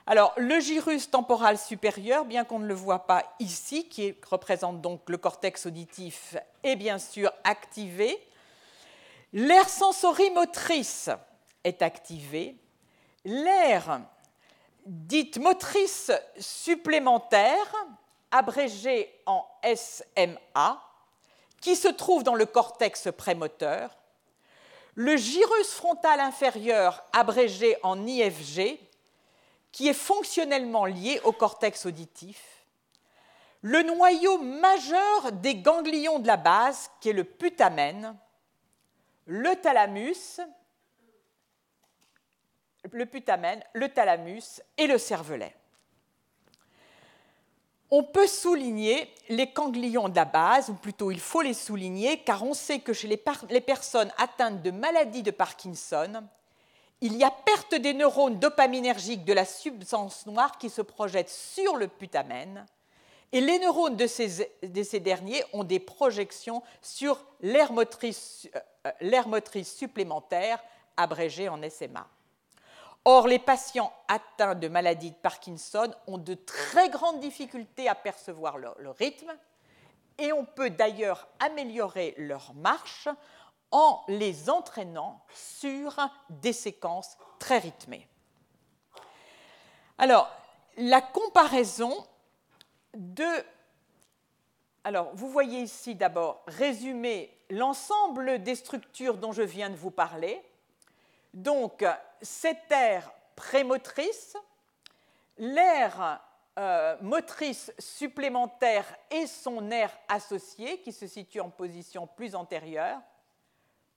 [0.08, 5.08] Alors, le gyrus temporal supérieur, bien qu'on ne le voit pas ici, qui représente donc
[5.08, 8.18] le cortex auditif, est bien sûr activé.
[9.34, 11.12] L'aire sensorimotrice
[11.64, 12.56] est activée.
[13.26, 14.02] L'aire
[14.86, 17.76] dite motrice supplémentaire,
[18.32, 19.46] abrégée en
[19.76, 20.82] SMA,
[21.62, 23.98] qui se trouve dans le cortex prémoteur.
[24.96, 28.80] Le gyrus frontal inférieur, abrégé en IFG,
[29.72, 32.66] qui est fonctionnellement lié au cortex auditif,
[33.62, 38.18] le noyau majeur des ganglions de la base, qui est le putamen,
[39.26, 40.40] le thalamus,
[42.92, 45.56] le putamen, le thalamus et le cervelet.
[47.92, 52.44] On peut souligner les ganglions de la base, ou plutôt il faut les souligner, car
[52.44, 56.24] on sait que chez les, personnes atteintes de maladie de Parkinson,
[57.02, 61.78] il y a perte des neurones dopaminergiques de la substance noire qui se projette sur
[61.78, 62.66] le putamen,
[63.32, 68.50] et les neurones de ces, derniers ont des projections sur l'air motrice,
[68.86, 70.60] euh, motrice, supplémentaire,
[70.98, 72.08] abrégée en SMA.
[73.06, 78.58] Or, les patients atteints de maladie de Parkinson ont de très grandes difficultés à percevoir
[78.58, 79.32] le rythme,
[80.18, 83.08] et on peut d'ailleurs améliorer leur marche
[83.72, 85.96] en les entraînant sur
[86.30, 88.08] des séquences très rythmées.
[89.98, 90.30] Alors,
[90.78, 91.94] la comparaison
[92.94, 93.28] de...
[94.84, 100.42] Alors, vous voyez ici d'abord résumé l'ensemble des structures dont je viens de vous parler.
[101.34, 101.86] Donc,
[102.22, 104.36] cette aire prémotrice,
[105.38, 106.22] l'aire
[106.58, 113.00] euh, motrice supplémentaire et son aire associée qui se situe en position plus antérieure,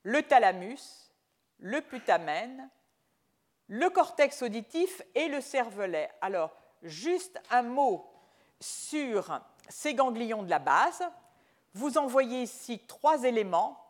[0.05, 1.11] le thalamus,
[1.59, 2.69] le putamen,
[3.69, 6.11] le cortex auditif et le cervelet.
[6.21, 8.07] Alors, juste un mot
[8.61, 11.03] sur ces ganglions de la base.
[11.75, 13.85] Vous en voyez ici trois éléments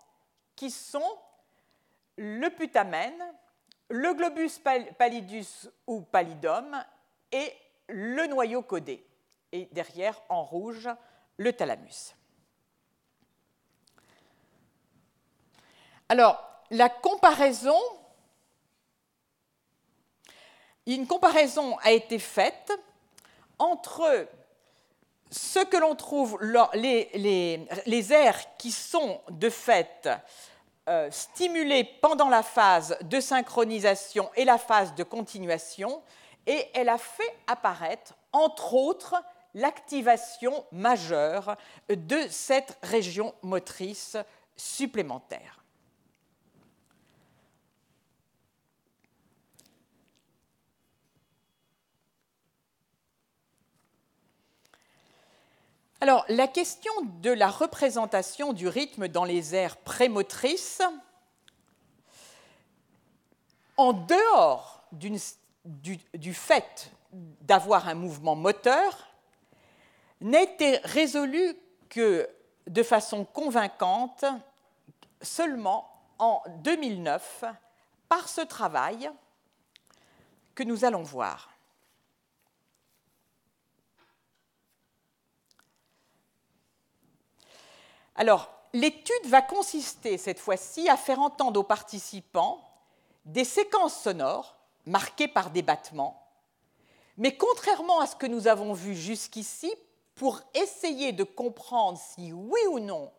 [0.54, 1.18] qui sont
[2.16, 3.14] le putamen,
[3.88, 4.60] le globus
[4.98, 6.82] pallidus ou pallidum
[7.30, 7.52] et
[7.88, 9.04] le noyau codé.
[9.52, 10.88] Et derrière, en rouge,
[11.36, 12.14] le thalamus.
[16.08, 17.78] Alors, la comparaison,
[20.86, 22.72] une comparaison a été faite
[23.58, 24.28] entre
[25.30, 26.38] ce que l'on trouve,
[26.74, 30.08] les, les, aires qui sont de fait
[30.88, 36.02] euh, stimulées pendant la phase de synchronisation et la phase de continuation,
[36.46, 39.14] et elle a fait apparaître, entre autres,
[39.54, 41.56] l'activation majeure
[41.88, 44.16] de cette région motrice
[44.56, 45.61] supplémentaire.
[56.02, 56.90] Alors, la question
[57.20, 60.82] de la représentation du rythme dans les aires prémotrices,
[63.76, 65.12] en dehors du,
[65.64, 69.06] du, fait d'avoir un mouvement moteur,
[70.20, 71.54] n'a été résolue
[71.88, 72.28] que
[72.66, 74.24] de façon convaincante
[75.20, 75.88] seulement
[76.18, 77.44] en 2009
[78.08, 79.08] par ce travail
[80.56, 81.51] que nous allons voir.
[88.14, 92.62] Alors, l'étude va consister cette fois-ci à faire entendre aux participants
[93.24, 94.56] des séquences sonores
[94.86, 96.26] marquées par des battements,
[97.16, 99.72] mais contrairement à ce que nous avons vu jusqu'ici,
[100.14, 103.10] pour essayer de comprendre si oui ou non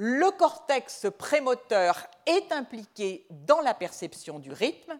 [0.00, 4.96] le cortex prémoteur est impliqué dans la perception du rythme,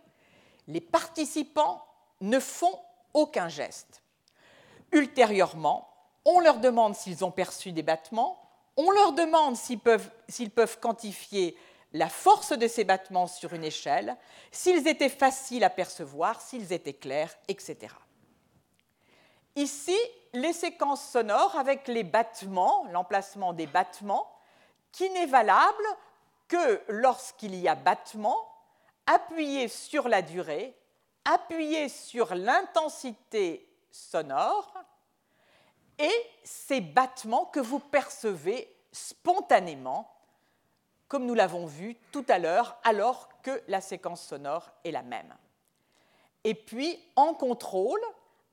[0.66, 1.86] les participants
[2.20, 2.76] ne font
[3.14, 4.03] aucun geste.
[4.90, 5.88] Ultérieurement,
[6.24, 8.47] on leur demande s'ils ont perçu des battements,
[8.79, 11.59] on leur demande s'ils peuvent, quantifier
[11.93, 14.16] la force de ces battements sur une échelle,
[14.53, 17.93] s'ils étaient faciles à percevoir, s'ils étaient clairs, etc.
[19.57, 19.99] Ici,
[20.33, 24.33] les séquences sonores avec les battements, l'emplacement des battements,
[24.93, 25.85] qui n'est valable
[26.47, 28.49] que lorsqu'il y a battement,
[29.07, 30.76] appuyé sur la durée,
[31.24, 34.72] appuyé sur l'intensité sonore,
[35.99, 40.11] et ces battements que vous percevez spontanément,
[41.09, 45.34] comme nous l'avons vu tout à l'heure, alors que la séquence sonore est la même.
[46.44, 48.01] Et puis, en contrôle,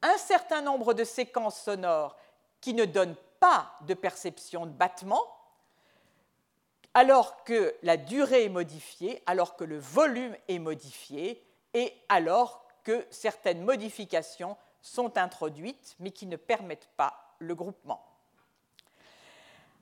[0.02, 2.16] un certain nombre de séquences sonores
[2.62, 5.24] qui ne donnent pas de perception de battement,
[6.94, 13.06] alors que la durée est modifiée, alors que le volume est modifié, et alors que
[13.10, 18.04] certaines modifications sont introduites, mais qui ne permettent pas le groupement.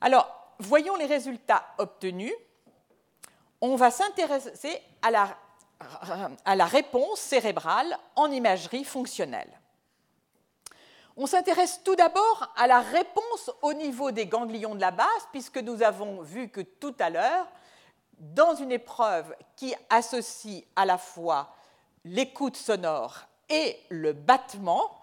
[0.01, 2.33] Alors, voyons les résultats obtenus.
[3.61, 9.59] On va s'intéresser à la, réponse cérébrale en imagerie fonctionnelle.
[11.15, 15.57] On s'intéresse tout d'abord à la réponse au niveau des ganglions de la base, puisque
[15.57, 17.47] nous avons vu que tout à l'heure,
[18.17, 21.55] dans une épreuve qui associe à la fois
[22.03, 24.99] l'écoute sonore et le battement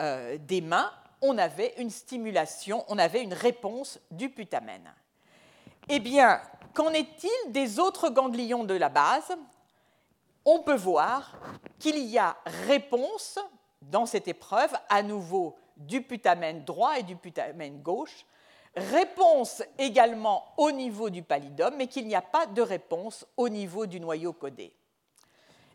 [0.00, 0.90] euh, des mains,
[1.22, 4.92] on avait une stimulation, on avait une réponse du putamen.
[5.88, 6.40] Eh bien,
[6.74, 9.36] qu'en est-il des autres ganglions de la base?
[10.44, 11.36] On peut voir
[11.78, 13.38] qu'il y a réponse
[13.82, 18.24] dans cette épreuve, à nouveau du putamen droit et du putamen gauche,
[18.76, 23.86] réponse également au niveau du pallidum, mais qu'il n'y a pas de réponse au niveau
[23.86, 24.72] du noyau codé.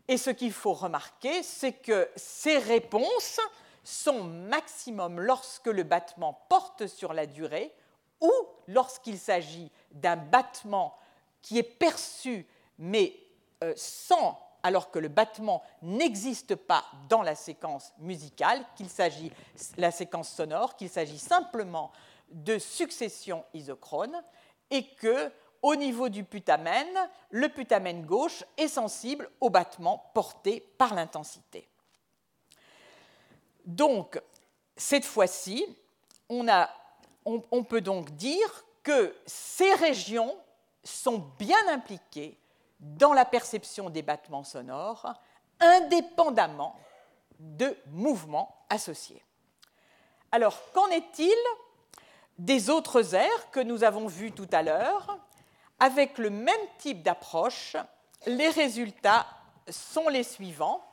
[0.08, 3.40] Et ce qu'il faut remarquer, c'est que ces réponses
[3.86, 7.72] sont maximum lorsque le battement porte sur la durée
[8.20, 8.32] ou
[8.66, 10.98] lorsqu'il s'agit d'un battement
[11.42, 12.46] qui est perçu
[12.78, 13.14] mais
[13.62, 19.30] euh, sans alors que le battement n'existe pas dans la séquence musicale, qu'il s'agit
[19.76, 21.92] la séquence sonore, qu'il s'agit simplement
[22.32, 24.20] de succession isochrone
[24.70, 25.30] et que
[25.62, 26.86] au niveau du putamen,
[27.30, 31.68] le putamen gauche est sensible au battement porté par l'intensité.
[33.66, 34.20] Donc,
[34.76, 35.66] cette fois-ci,
[36.28, 40.36] on, peut donc dire que ces régions
[40.84, 42.38] sont bien impliquées
[42.78, 45.12] dans la perception des battements sonores,
[45.58, 46.76] indépendamment
[47.40, 49.24] de mouvements associés.
[50.30, 51.34] Alors, qu'en est-il
[52.38, 55.18] des autres airs que nous avons vus tout à l'heure
[55.80, 57.76] Avec le même type d'approche,
[58.26, 59.26] les résultats
[59.68, 60.85] sont les suivants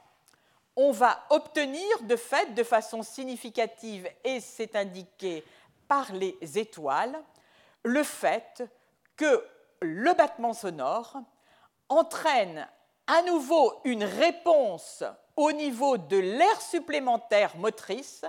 [0.76, 5.44] on va obtenir de fait, de façon significative, et c'est indiqué
[5.88, 7.22] par les étoiles,
[7.84, 8.64] le fait
[9.16, 9.46] que
[9.82, 11.18] le battement sonore
[11.90, 12.68] entraîne
[13.08, 15.04] à nouveau une réponse
[15.36, 18.26] au niveau de l'air supplémentaire motrice,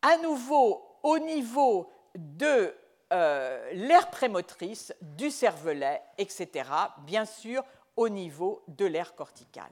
[0.00, 2.74] à nouveau au niveau de
[3.12, 6.68] euh, l'air prémotrice, du cervelet, etc.,
[6.98, 7.62] bien sûr
[7.94, 9.70] au niveau de l'air cortical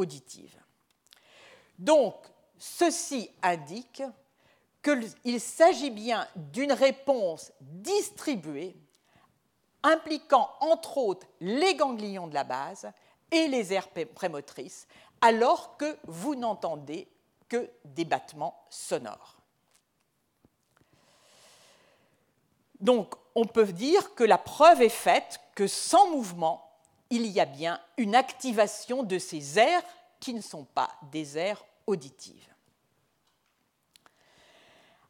[0.00, 0.56] auditive.
[1.78, 2.14] Donc,
[2.58, 4.02] ceci indique
[4.82, 8.76] qu'il s'agit bien d'une réponse distribuée
[9.82, 12.90] impliquant entre autres les ganglions de la base
[13.30, 14.86] et les aires prémotrices,
[15.20, 17.08] alors que vous n'entendez
[17.48, 19.36] que des battements sonores.
[22.80, 26.69] Donc, on peut dire que la preuve est faite que sans mouvement,
[27.10, 29.82] il y a bien une activation de ces aires
[30.20, 32.46] qui ne sont pas des aires auditives.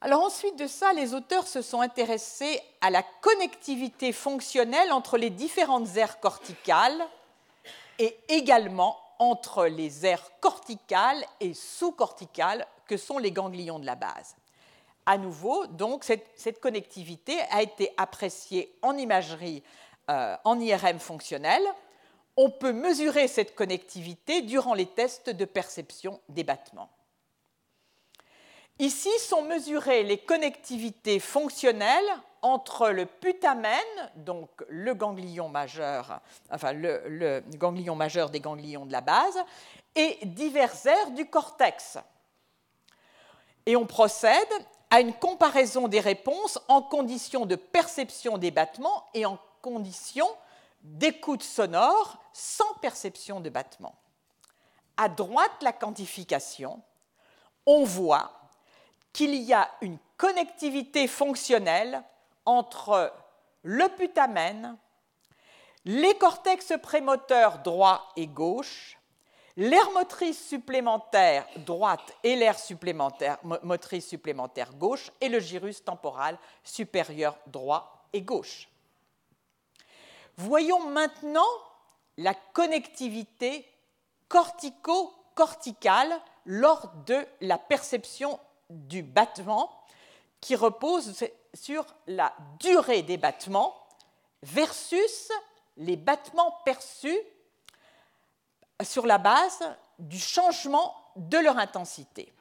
[0.03, 5.29] Alors ensuite de ça, les auteurs se sont intéressés à la connectivité fonctionnelle entre les
[5.29, 7.07] différentes aires corticales
[7.99, 14.37] et également entre les aires corticales et sous-corticales que sont les ganglions de la base.
[15.05, 19.63] À nouveau, donc, cette, connectivité a été appréciée en imagerie,
[20.11, 21.63] euh, en IRM fonctionnelle,
[22.37, 26.91] on peut mesurer cette connectivité durant les tests de perception des battements.
[28.79, 32.11] Ici sont mesurées les connectivités fonctionnelles
[32.41, 33.79] entre le putamen,
[34.17, 36.21] donc le ganglion majeur,
[36.51, 39.39] enfin le, ganglion majeur des ganglions de la base,
[39.95, 41.99] et divers aires du cortex.
[43.67, 44.33] Et on procède
[44.91, 50.31] à une comparaison des réponses en conditions de perception des battements et en conditions
[50.83, 53.95] d'écoute sonore sans perception de battement.
[54.97, 56.83] À droite, la quantification,
[57.67, 58.33] on voit
[59.13, 62.03] qu'il y a une connectivité fonctionnelle
[62.45, 63.13] entre
[63.63, 64.77] le putamen,
[65.85, 68.99] les cortex prémoteurs droit et gauche,
[69.57, 72.57] l'air motrice supplémentaire droite et l'air
[73.63, 78.69] motrice supplémentaire gauche et le gyrus temporal supérieur droit et gauche.
[80.43, 81.47] Voyons maintenant
[82.17, 83.69] la connectivité
[84.29, 89.71] cortico-corticale lors de la perception du battement
[90.41, 93.77] qui repose sur la durée des battements
[94.43, 95.31] versus
[95.77, 97.21] les battements perçus
[98.83, 102.33] sur la base du changement de leur intensité.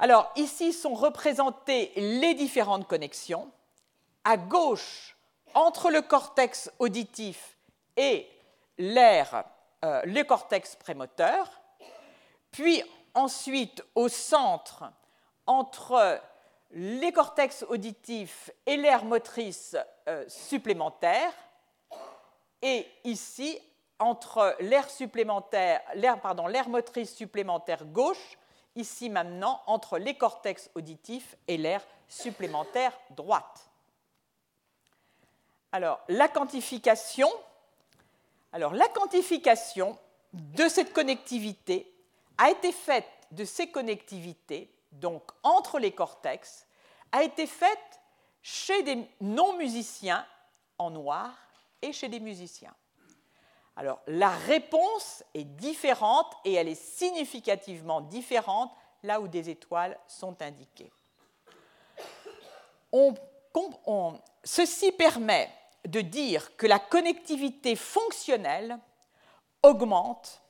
[0.00, 3.52] Alors ici sont représentées les différentes connexions.
[4.24, 5.16] À gauche,
[5.54, 7.56] entre le cortex auditif
[7.96, 8.28] et
[8.78, 9.44] l'air,
[9.84, 11.50] euh, le cortex prémoteur,
[12.50, 12.82] puis
[13.14, 14.84] ensuite au centre
[15.46, 16.20] entre
[16.72, 19.76] les cortex auditifs et l'air motrice
[20.08, 21.32] euh, supplémentaire,
[22.62, 23.58] et ici
[23.98, 28.38] entre l'air supplémentaire, l'air, l'air motrice supplémentaire gauche,
[28.76, 33.69] ici maintenant entre les cortex auditifs et l'air supplémentaire droite.
[35.72, 37.28] Alors, la quantification,
[38.52, 39.98] alors, la quantification
[40.32, 41.92] de cette connectivité
[42.38, 46.66] a été faite de ces connectivités, donc entre les cortex,
[47.12, 48.00] a été faite
[48.42, 50.26] chez des non-musiciens
[50.78, 51.32] en noir
[51.82, 52.74] et chez des musiciens.
[53.76, 58.70] Alors la réponse est différente et elle est significativement différente
[59.02, 60.92] là où des étoiles sont indiquées.
[64.44, 65.50] ceci permet
[65.86, 68.78] de dire que la connectivité fonctionnelle
[69.62, 70.42] augmente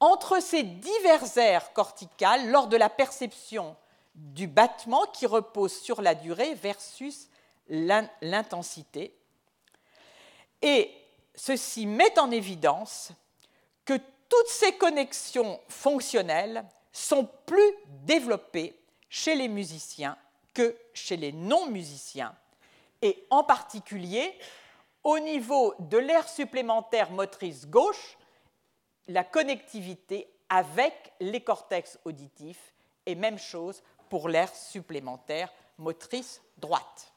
[0.00, 3.76] entre ces divers aires corticales lors de la perception
[4.14, 7.28] du battement qui repose sur la durée versus
[7.68, 9.16] l'intensité.
[10.60, 10.92] Et
[11.34, 13.12] ceci met en évidence
[13.84, 13.94] que
[14.28, 20.16] toutes ces connexions fonctionnelles sont plus développées chez les musiciens
[20.54, 22.34] que chez les non-musiciens,
[23.02, 24.38] et en particulier
[25.04, 28.16] au niveau de l'air supplémentaire motrice gauche,
[29.08, 32.72] la connectivité avec les cortex auditifs,
[33.04, 37.12] et même chose pour l'air supplémentaire motrice droite.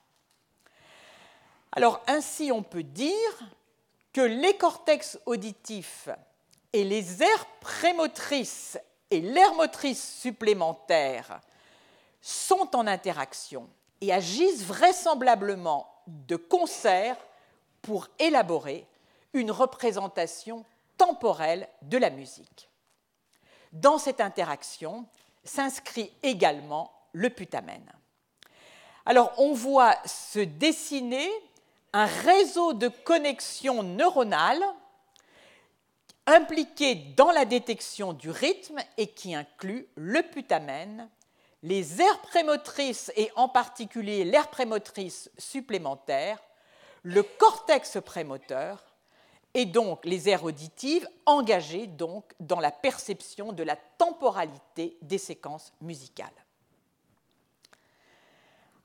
[1.72, 3.40] Alors ainsi on peut dire
[4.14, 6.10] que les cortex auditifs
[6.74, 8.80] et les aires prémotrices
[9.12, 11.42] et l'air motrice supplémentaire
[12.22, 13.70] sont en interaction
[14.02, 17.18] et agissent vraisemblablement de concert
[17.82, 18.86] pour élaborer
[19.34, 20.66] une représentation
[20.98, 22.70] temporelle de la musique.
[23.72, 25.06] Dans cette interaction
[25.44, 27.84] s'inscrit également le putamen.
[29.06, 31.30] Alors on voit se dessiner
[31.94, 34.64] un réseau de connexions neuronales
[36.26, 41.08] impliqué dans la détection du rythme et qui inclut le putamen,
[41.66, 46.40] les aires prémotrices et en particulier l'aire prémotrice supplémentaire,
[47.02, 48.84] le cortex prémoteur
[49.56, 56.46] et donc les aires auditives engagées dans la perception de la temporalité des séquences musicales.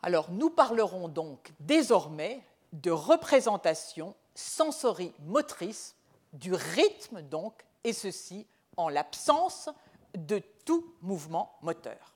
[0.02, 5.96] Alors nous parlerons donc désormais de représentation sensorimotrice
[6.32, 7.52] du rythme donc,
[7.84, 8.46] et ceci
[8.78, 9.68] en l'absence
[10.14, 12.14] de tout mouvement moteur.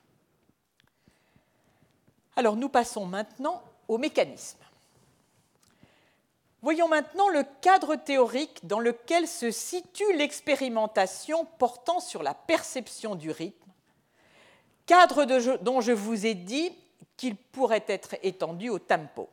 [2.36, 4.58] Alors nous passons maintenant au mécanisme.
[6.62, 13.30] Voyons maintenant le cadre théorique dans lequel se situe l'expérimentation portant sur la perception du
[13.30, 13.70] rythme,
[14.86, 15.26] cadre
[15.58, 16.72] dont je vous ai dit
[17.18, 19.28] qu'il pourrait être étendu au tempo.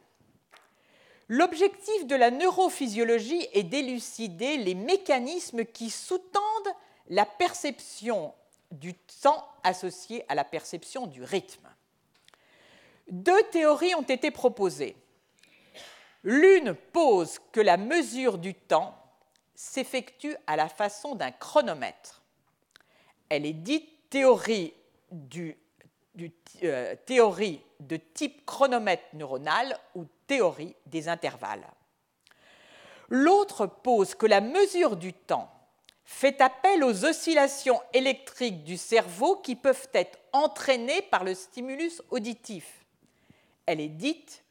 [1.29, 6.75] L'objectif de la neurophysiologie est d'élucider les mécanismes qui sous-tendent
[7.07, 8.33] la perception
[8.71, 8.93] du
[9.23, 11.69] temps associé à la perception du rythme.
[13.11, 14.95] Deux théories ont été proposées.
[16.23, 18.95] L'une pose que la mesure du temps
[19.53, 22.21] s'effectue à la façon d'un chronomètre.
[23.27, 24.73] Elle est dite théorie,
[26.63, 31.67] euh, théorie de type chronomètre neuronal ou théorie des intervalles.
[33.09, 35.51] L'autre pose que la mesure du temps
[36.05, 42.80] fait appel aux oscillations électriques du cerveau qui peuvent être entraînées par le stimulus auditif.
[43.65, 44.43] Elle est dite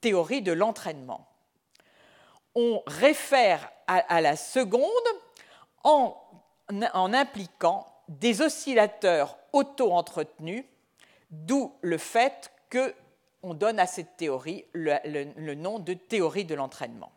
[0.00, 1.28] théorie de l'entraînement.
[2.54, 4.82] On réfère à, la seconde
[5.84, 6.16] en,
[6.68, 10.64] impliquant des oscillateurs auto-entretenus
[11.30, 17.12] d'où le fait qu'on donne à cette théorie le nom de théorie de l'entraînement.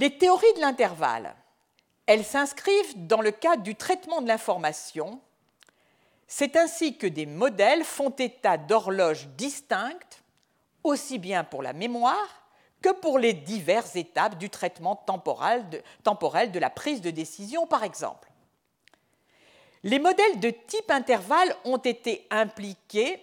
[0.00, 1.34] Les théories de l'intervalle,
[2.06, 5.20] elles s'inscrivent dans le cadre du traitement de l'information.
[6.32, 10.22] C'est ainsi que des modèles font état d'horloges distinctes,
[10.84, 12.44] aussi bien pour la mémoire
[12.80, 18.30] que pour les diverses étapes du traitement temporel de, la prise de décision, par exemple.
[19.82, 23.20] Les modèles de type intervalle ont été appliqués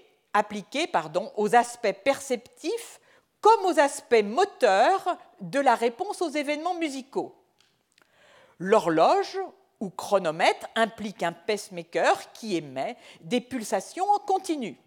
[1.38, 2.99] aux aspects perceptifs
[3.39, 7.34] comme aux aspects moteurs de la réponse aux événements musicaux.
[8.60, 9.39] L'horloge
[9.80, 14.78] ou chronomètre implique un pacemaker qui émet des pulsations en continu.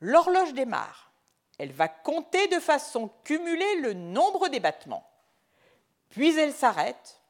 [0.00, 1.10] L'horloge démarre.
[1.58, 5.08] Elle va compter de façon cumulée le nombre des battements.
[6.10, 7.20] Puis elle s'arrête.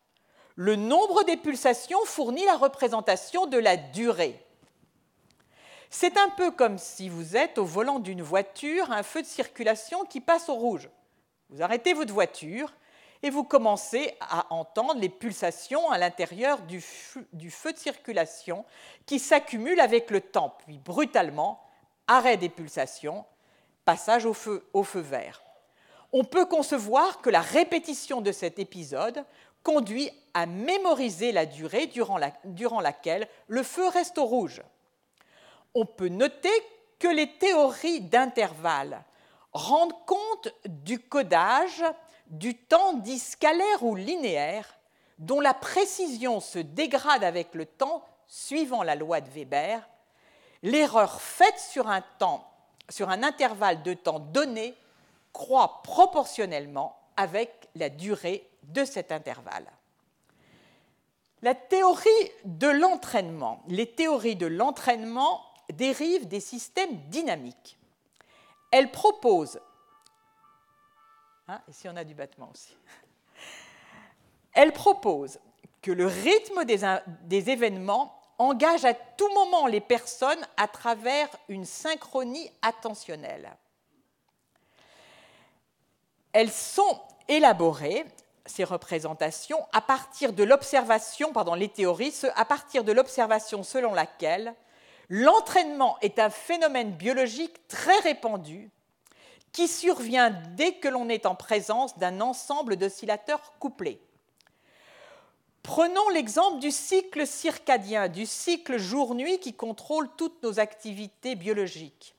[0.55, 4.45] Le nombre des pulsations fournit la représentation de la durée.
[5.91, 10.05] C'est un peu comme si vous êtes au volant d'une voiture, un feu de circulation
[10.05, 10.91] qui passe au rouge.
[11.49, 12.75] Vous arrêtez votre voiture
[13.23, 18.65] et vous commencez à entendre les pulsations à l'intérieur du, feu de circulation
[19.07, 21.61] qui s'accumulent avec le temps, puis brutalement,
[22.07, 23.25] arrêt des pulsations,
[23.85, 24.63] passage au feu,
[24.95, 25.43] vert.
[26.13, 29.25] On peut concevoir que la répétition de cet épisode
[29.63, 34.63] conduit à mémoriser la durée durant, durant laquelle le feu reste au rouge.
[35.75, 36.49] On peut noter
[36.99, 39.03] que les théories d'intervalle
[39.53, 41.85] rendent compte du codage
[42.29, 44.79] du temps dit scalaire ou linéaire,
[45.19, 49.89] dont la précision se dégrade avec le temps suivant la loi de Weber,
[50.63, 52.49] l'erreur faite sur un, temps,
[52.89, 54.75] sur un intervalle de temps donné
[55.33, 59.67] croît proportionnellement avec la durée de cet intervalle.
[61.43, 62.09] La théorie
[62.45, 67.79] de l'entraînement, les théories de l'entraînement dérivent des systèmes dynamiques.
[68.71, 69.61] Elles proposent
[71.51, 72.77] Hein, ici, on a du battement aussi.
[74.53, 75.39] Elle propose
[75.81, 82.51] que le rythme des, événements engage à tout moment les personnes à travers une synchronie
[82.61, 83.57] attentionnelle.
[86.35, 88.05] Elles sont élaborées,
[88.45, 94.55] ces représentations, à partir de l'observation, pardon, les théories, à partir de l'observation selon laquelle
[95.09, 98.71] l'entraînement est un phénomène biologique très répandu
[99.59, 104.01] qui survient dès que l'on est en présence d'un ensemble d'oscillateurs couplés.
[105.65, 112.15] Prenons l'exemple du cycle circadien, du cycle jour-nuit qui contrôle toutes nos activités biologiques.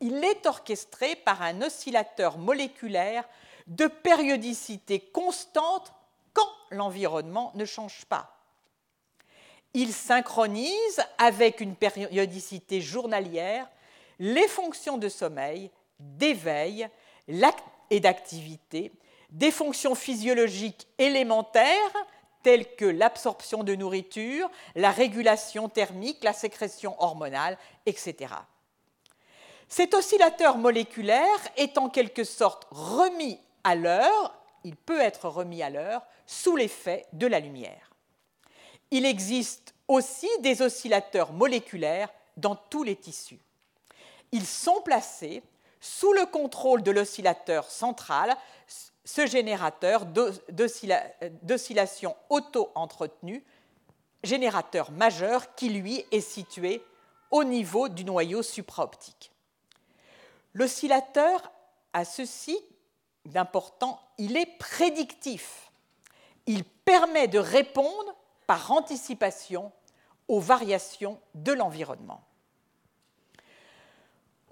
[0.00, 3.28] Il est orchestré par un oscillateur moléculaire
[3.66, 5.92] de périodicité constante
[6.32, 8.38] quand l'environnement ne change pas.
[9.74, 13.68] Il synchronise avec une périodicité journalière
[14.18, 15.70] les fonctions de sommeil
[16.16, 16.88] d'éveil
[17.90, 18.92] et d'activité,
[19.30, 21.68] des fonctions physiologiques élémentaires
[22.42, 28.34] telles que l'absorption de nourriture, la régulation thermique, la sécrétion hormonale, etc.
[29.68, 31.24] Cet oscillateur moléculaire
[31.56, 37.06] est en quelque sorte remis à l'heure, il peut être remis à l'heure sous l'effet
[37.12, 37.90] de la lumière.
[38.90, 43.40] Il existe aussi des oscillateurs moléculaires dans tous les tissus.
[44.32, 45.42] Ils sont placés
[45.84, 48.34] sous le contrôle de l'oscillateur central,
[49.04, 50.06] ce générateur
[51.42, 53.44] d'oscillation auto-entretenu,
[54.22, 56.82] générateur majeur qui, lui, est situé
[57.30, 59.30] au niveau du noyau supraoptique.
[60.54, 61.52] L'oscillateur
[61.92, 62.58] a ceci
[63.26, 65.70] d'important, il est prédictif.
[66.46, 68.16] Il permet de répondre
[68.46, 69.70] par anticipation
[70.28, 72.22] aux variations de l'environnement.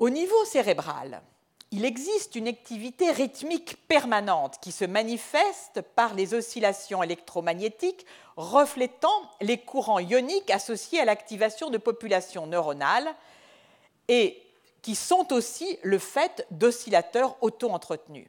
[0.03, 1.23] Au niveau cérébral,
[1.71, 9.59] il existe une activité rythmique permanente qui se manifeste par les oscillations électromagnétiques reflétant les
[9.59, 13.15] courants ioniques associés à l'activation de populations neuronales
[14.09, 14.43] et
[14.83, 18.27] qui sont aussi le fait d'oscillateurs auto-entretenus.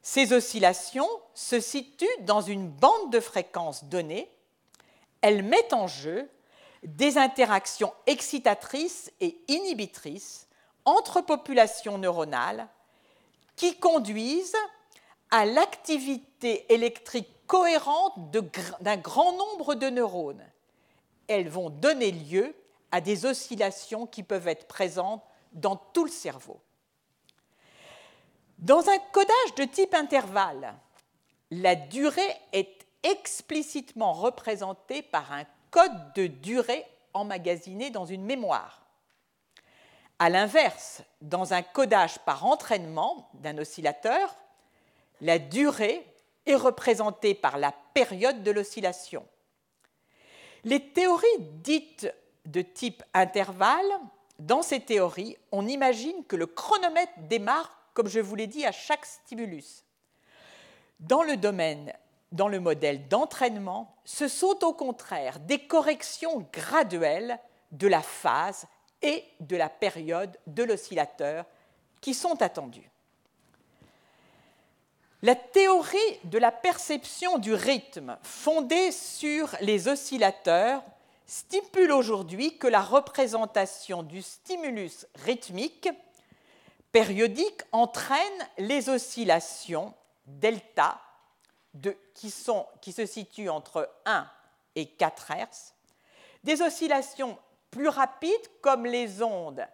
[0.00, 4.30] Ces oscillations se situent dans une bande de fréquences donnée.
[5.22, 6.30] Elles mettent en jeu
[6.84, 10.46] des interactions excitatrices et inhibitrices
[10.84, 12.68] entre populations neuronales
[13.56, 14.56] qui conduisent
[15.30, 18.14] à l'activité électrique cohérente
[18.80, 20.44] d'un grand nombre de neurones.
[21.28, 22.54] Elles vont donner lieu
[22.90, 25.22] à des oscillations qui peuvent être présentes
[25.52, 26.60] dans tout le cerveau.
[28.58, 30.74] Dans un codage de type intervalle,
[31.50, 38.81] la durée est explicitement représentée par un code de durée emmagasiné dans une mémoire.
[40.22, 44.36] A l'inverse, dans un codage par entraînement d'un oscillateur,
[45.20, 46.06] la durée
[46.46, 49.26] est représentée par la période de l'oscillation.
[50.62, 51.26] Les théories
[51.64, 52.14] dites
[52.44, 53.84] de type intervalle,
[54.38, 58.70] dans ces théories, on imagine que le chronomètre démarre, comme je vous l'ai dit, à
[58.70, 59.82] chaque stimulus.
[61.00, 61.92] Dans le domaine,
[62.30, 67.40] dans le modèle d'entraînement, ce sont au contraire des corrections graduelles
[67.72, 68.68] de la phase
[69.02, 71.44] et de la période de l'oscillateur
[72.00, 72.90] qui sont attendues.
[75.22, 80.82] La théorie de la perception du rythme fondée sur les oscillateurs
[81.26, 85.88] stipule aujourd'hui que la représentation du stimulus rythmique
[86.90, 88.18] périodique entraîne
[88.58, 89.94] les oscillations
[90.26, 91.00] delta
[92.14, 92.34] qui,
[92.80, 94.28] qui se situent entre 1
[94.74, 95.72] et 4 Hz,
[96.44, 97.38] des oscillations
[97.72, 99.66] plus rapides comme les ondes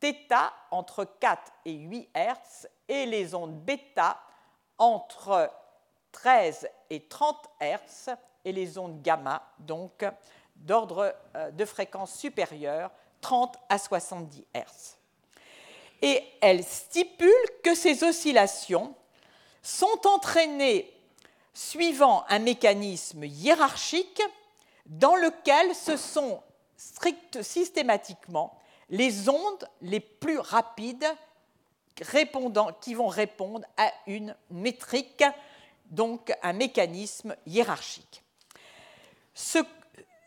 [0.00, 4.20] θ entre 4 et 8 Hz et les ondes bêta
[4.78, 5.50] entre
[6.12, 8.14] 13 et 30 Hz
[8.44, 10.04] et les ondes gamma, donc
[10.56, 14.96] d'ordre euh, de fréquence supérieure, 30 à 70 Hz.
[16.02, 17.30] Et elle stipule
[17.62, 18.94] que ces oscillations
[19.62, 20.90] sont entraînées
[21.52, 24.22] suivant un mécanisme hiérarchique
[24.86, 26.42] dans lequel ce sont
[26.80, 28.58] strict, systématiquement
[28.88, 31.06] les ondes les plus rapides
[32.80, 35.22] qui vont répondre à une métrique,
[35.90, 38.22] donc un mécanisme hiérarchique.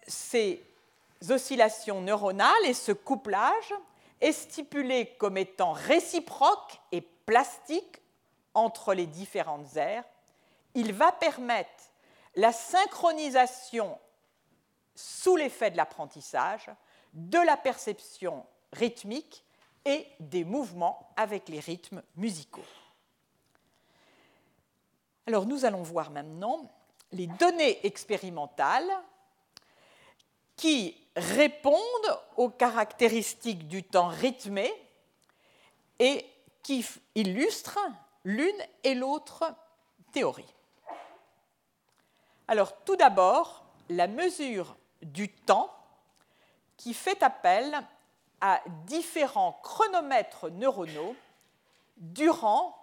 [0.08, 0.64] ces
[1.30, 3.74] oscillations neuronales et ce couplage
[4.22, 7.99] est stipulé comme étant réciproque et plastique
[8.54, 10.04] entre les différentes aires.
[10.76, 11.89] Il va permettre
[12.36, 13.97] la synchronisation
[14.96, 16.70] sous l'effet de l'apprentissage
[17.14, 19.44] de la perception rythmique
[19.86, 22.66] et des mouvements avec les rythmes musicaux.
[25.28, 26.72] Alors nous allons voir maintenant
[27.12, 28.91] les données expérimentales
[30.56, 34.72] qui répondent aux caractéristiques du temps rythmé
[36.00, 36.26] et
[36.62, 36.86] qui
[37.16, 37.80] illustrent
[38.24, 39.44] l'une et l'autre
[40.12, 40.54] théorie.
[42.48, 44.76] Alors tout d'abord, la mesure
[45.06, 45.70] du temps
[46.78, 47.80] qui fait appel
[48.41, 51.16] à différents chronomètres neuronaux
[51.97, 52.78] durant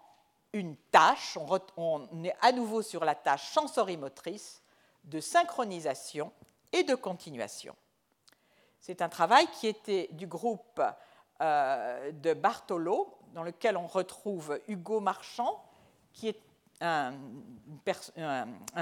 [0.53, 1.39] une tâche,
[1.77, 4.63] on, est à nouveau sur la tâche sensorimotrice,
[5.05, 6.33] de synchronisation
[6.73, 7.75] et de continuation.
[8.81, 10.83] C'est un travail qui était du groupe
[11.41, 15.63] euh, de Bartolo, dans lequel on retrouve Hugo Marchand,
[16.13, 16.41] qui est
[16.81, 17.15] un,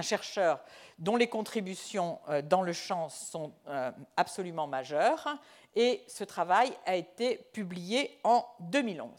[0.03, 0.61] chercheur
[0.99, 5.29] dont les contributions euh, dans le champ sont euh, absolument majeures,
[5.75, 9.11] et ce travail a été publié en 2011.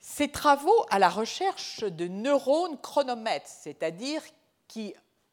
[0.00, 4.22] Ces travaux à la recherche de neurones chronomètres, c'est-à-dire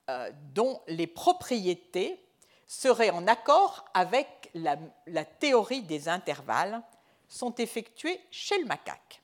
[0.09, 2.21] euh, dont les propriétés
[2.67, 6.82] seraient en accord avec la, la théorie des intervalles,
[7.28, 9.21] sont effectués chez le macaque.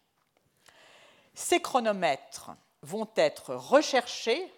[1.43, 2.51] Ces chronomètres
[2.83, 4.49] vont être recherchés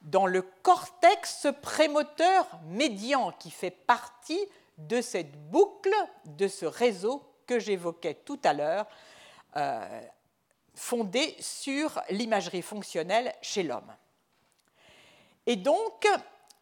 [0.00, 4.40] dans le cortex prémoteur médian qui fait partie
[4.78, 5.92] de cette boucle,
[6.24, 8.86] de ce réseau que j'évoquais tout à l'heure,
[9.56, 10.00] euh,
[10.74, 13.94] fondé sur l'imagerie fonctionnelle chez l'homme.
[15.44, 16.08] Et donc,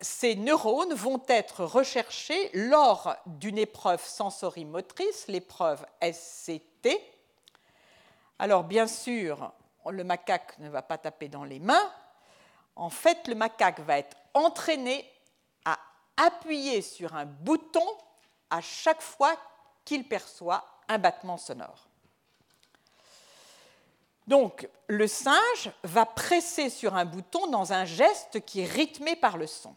[0.00, 7.00] ces neurones vont être recherchés lors d'une épreuve sensorimotrice, l'épreuve SCT.
[8.42, 9.52] Alors, bien sûr,
[9.88, 11.92] le macaque ne va pas taper dans les mains,
[12.74, 15.08] en fait, le macaque va être entraîné
[15.64, 15.78] à
[16.16, 17.86] appuyer sur un bouton
[18.50, 19.36] à chaque fois
[19.84, 21.86] qu'il perçoit un battement sonore.
[24.26, 29.36] Donc, le singe va presser sur un bouton dans un geste qui est rythmé par
[29.36, 29.76] le son.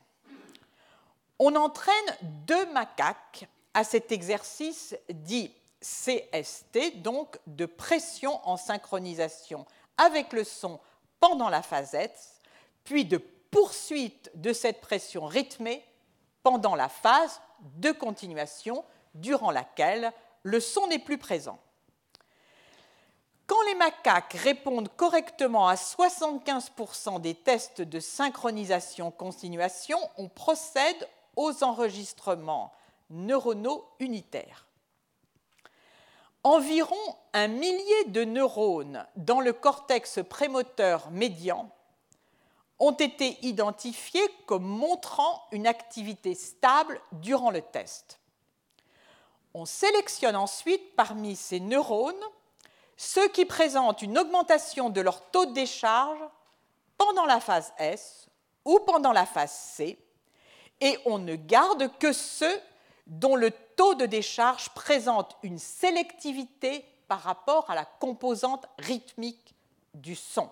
[1.38, 5.54] On entraîne deux macaques à cet exercice dit
[5.86, 9.66] CST, donc de pression en synchronisation
[9.98, 10.80] avec le son
[11.20, 12.42] pendant la phasette,
[12.84, 15.86] puis de poursuite de cette pression rythmée
[16.44, 17.40] pendant la phase
[17.78, 18.84] de continuation
[19.14, 20.12] durant laquelle
[20.44, 21.58] le son n'est plus présent.
[23.48, 32.74] Quand les macaques répondent correctement à 75% des tests de synchronisation-continuation, on procède aux enregistrements
[33.12, 34.65] neuronaux unitaires.
[36.46, 41.72] Environ un millier de neurones dans le cortex prémoteur médian
[42.78, 48.20] ont été identifiés comme montrant une activité stable durant le test.
[49.56, 52.14] On sélectionne ensuite parmi ces neurones
[52.96, 56.24] ceux qui présentent une augmentation de leur taux de décharge
[56.96, 58.30] pendant la phase S
[58.66, 59.98] ou pendant la phase C,
[60.80, 62.62] et on ne garde que ceux
[63.08, 69.56] dont le taux de décharge présente une sélectivité par rapport à la composante rythmique
[69.94, 70.50] du son.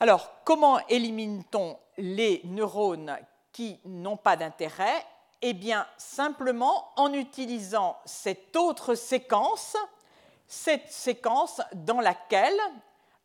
[0.00, 3.16] Alors, comment élimine-t-on les neurones
[3.52, 5.04] qui n'ont pas d'intérêt?
[5.42, 9.76] Eh bien, simplement en utilisant cette autre séquence,
[10.46, 12.58] cette séquence dans laquelle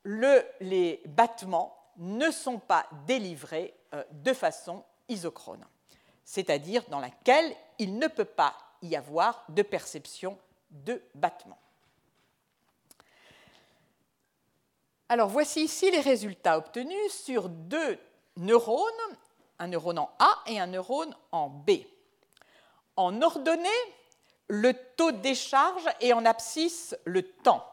[0.05, 5.65] les battements ne sont pas délivrés euh, de façon isochrone,
[6.23, 10.37] c'est-à-dire dans laquelle il ne peut pas y avoir de perception
[10.69, 11.57] de battement.
[15.09, 17.99] Alors voici ici les résultats obtenus sur deux
[18.37, 18.87] neurones,
[19.59, 21.71] un neurone en A et un neurone en B.
[22.95, 23.67] En ordonnée,
[24.47, 27.65] le taux de décharge et en abscisse le temps.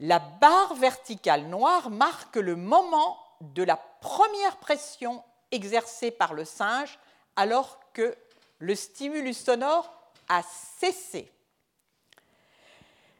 [0.00, 5.22] La barre verticale noire marque le moment de la première pression
[5.52, 6.98] exercée par le singe
[7.36, 8.16] alors que
[8.58, 9.90] le stimulus sonore
[10.28, 10.42] a
[10.78, 11.30] cessé.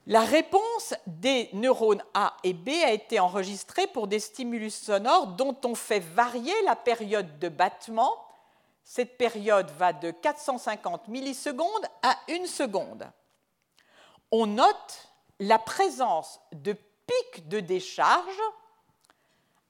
[0.06, 5.56] La réponse des neurones A et B a été enregistrée pour des stimulus sonores dont
[5.64, 8.14] on fait varier la période de battement.
[8.84, 13.10] Cette période va de 450 millisecondes à 1 seconde.
[14.30, 15.08] On note
[15.40, 16.74] la présence de
[17.06, 18.42] pics de décharge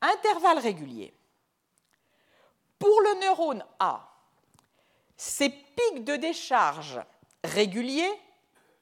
[0.01, 1.15] à intervalles réguliers.
[2.81, 4.14] Pour le neurone A,
[5.17, 7.01] ces pics de décharge
[7.43, 8.21] réguliers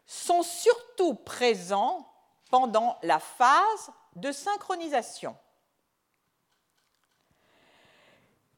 [0.07, 2.09] sont surtout présents
[2.51, 5.37] pendant la phase de synchronisation.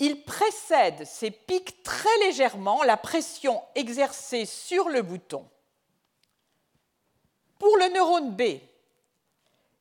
[0.00, 5.48] Ils précèdent ces pics très légèrement la pression exercée sur le bouton.
[7.58, 8.42] Pour le neurone B,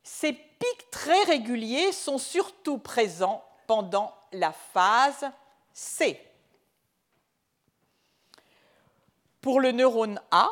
[0.03, 5.25] ces pics très réguliers sont surtout présents pendant la phase
[5.73, 6.21] C.
[9.43, 10.49] Pour le neurone A,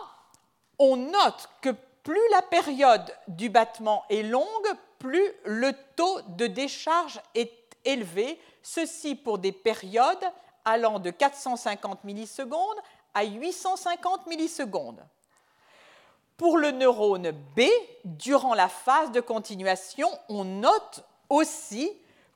[0.78, 1.70] on note que
[2.04, 4.46] plus la période du battement est longue,
[5.00, 7.54] plus le taux de décharge est
[7.86, 10.26] élevé, ceci pour des périodes
[10.66, 12.78] allant de 450 millisecondes
[13.14, 15.02] à 850 millisecondes.
[16.36, 17.62] Pour le neurone B,
[18.04, 21.90] durant la phase de continuation, on note aussi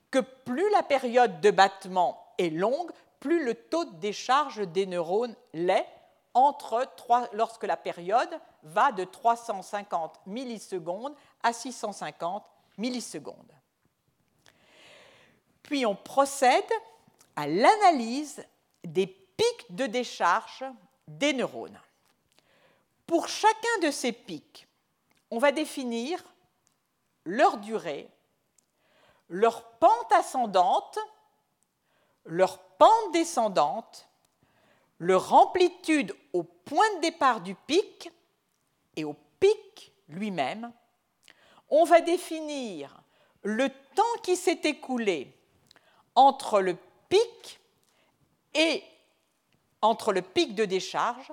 [0.09, 5.35] que plus la période de battement est longue, plus le taux de décharge des neurones
[5.53, 5.85] l'est,
[6.35, 6.87] entre
[7.33, 12.45] lorsque la période va de 350 millisecondes à 650
[12.77, 13.53] millisecondes.
[15.63, 16.71] Puis on procède
[17.35, 18.45] à l'analyse
[18.83, 20.63] des pics de décharge
[21.07, 21.79] des neurones.
[23.07, 24.67] Pour chacun de ces pics,
[25.31, 26.23] on va définir
[27.23, 28.09] leur durée,
[29.29, 30.99] leur pente ascendante,
[32.25, 34.04] leur pente descendante
[34.99, 38.11] leur amplitude au point de départ du pic
[38.95, 40.71] et au pic lui-même,
[41.69, 43.01] on va définir
[43.43, 45.35] le temps qui s'est écoulé
[46.15, 46.77] entre le
[47.09, 47.59] pic
[48.53, 48.83] et
[49.81, 51.31] entre le pic de décharge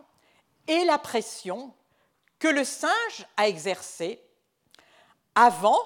[0.67, 1.75] et la pression
[2.39, 4.21] que le singe a exercée
[5.35, 5.81] avant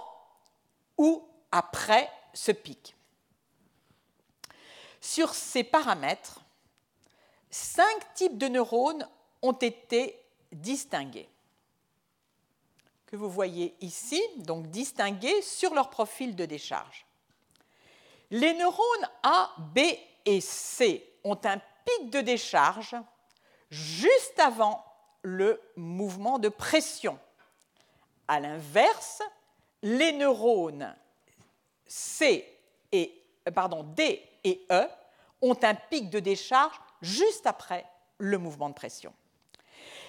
[0.96, 1.22] ou
[1.52, 2.96] après ce pic.
[5.00, 6.40] Sur ces paramètres,
[7.50, 9.08] cinq types de neurones
[9.42, 10.18] ont été
[10.52, 11.28] distingués,
[13.06, 17.06] que vous voyez ici, donc distingués sur leur profil de décharge.
[18.30, 19.78] Les neurones A, B
[20.24, 22.96] et C ont un pic de décharge
[23.70, 24.84] juste avant
[25.22, 27.18] le mouvement de pression.
[28.26, 29.22] À l'inverse,
[29.82, 30.96] les neurones
[31.86, 32.44] C
[32.90, 33.22] et,
[33.54, 34.88] pardon, D et E
[35.42, 37.86] ont un pic de décharge juste après
[38.18, 39.12] le mouvement de pression.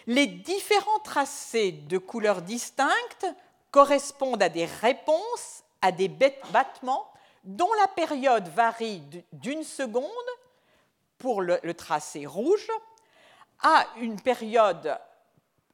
[0.05, 3.27] Les différents tracés de couleurs distinctes
[3.71, 7.11] correspondent à des réponses à des battements
[7.43, 10.03] dont la période varie d'une seconde
[11.17, 12.67] pour le, tracé rouge
[13.61, 14.97] à une période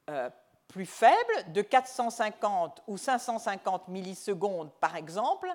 [0.08, 0.30] euh,
[0.68, 5.48] plus faible de 450 ou 550 millisecondes par exemple,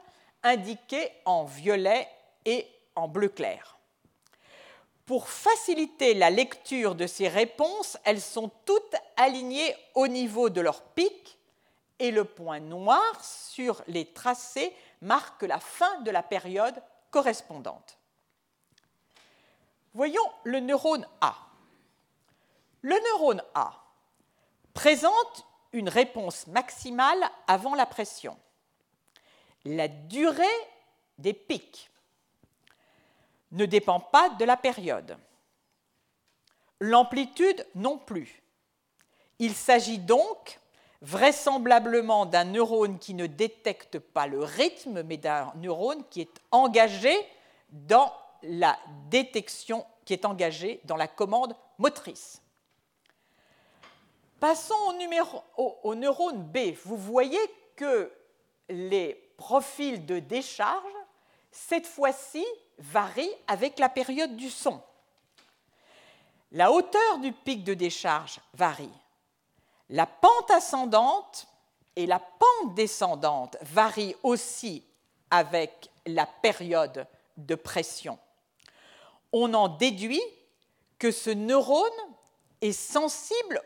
[0.43, 2.07] indiquée en violet
[2.45, 3.78] et en bleu clair.
[5.10, 10.84] Pour faciliter la lecture de ces réponses, elles sont toutes alignées au niveau de leur
[10.84, 11.39] pic
[11.97, 16.80] et le point noir sur les tracés marque la fin de la période
[17.10, 17.97] correspondante.
[19.95, 21.36] Voyons le neurone A.
[22.84, 23.84] Le neurone A
[24.76, 28.38] présente une réponse maximale avant la pression.
[29.66, 30.45] La durée
[31.18, 31.89] des pics
[33.52, 35.18] ne dépend pas de la période.
[36.80, 38.41] L'amplitude non plus.
[39.39, 40.60] Il s'agit donc
[41.02, 47.14] vraisemblablement d'un neurone qui ne détecte pas le rythme, mais d'un neurone qui est engagé
[47.72, 48.12] dans
[48.43, 48.78] la
[49.10, 52.41] détection, qui est engagé dans la commande motrice.
[54.39, 54.76] Passons
[55.58, 56.74] au, neurone B.
[56.86, 57.39] Vous voyez
[57.76, 58.12] que
[58.70, 60.93] les profils de décharge,
[61.52, 62.45] cette fois-ci,
[62.80, 64.82] varient avec la période du son.
[66.51, 68.89] La hauteur du pic de décharge varie.
[69.89, 71.47] La pente ascendante
[71.95, 74.84] et la pente descendante varient aussi
[75.30, 77.05] avec la période
[77.38, 78.17] de pression.
[79.32, 80.21] On en déduit
[80.97, 81.89] que ce neurone
[82.61, 83.61] est sensible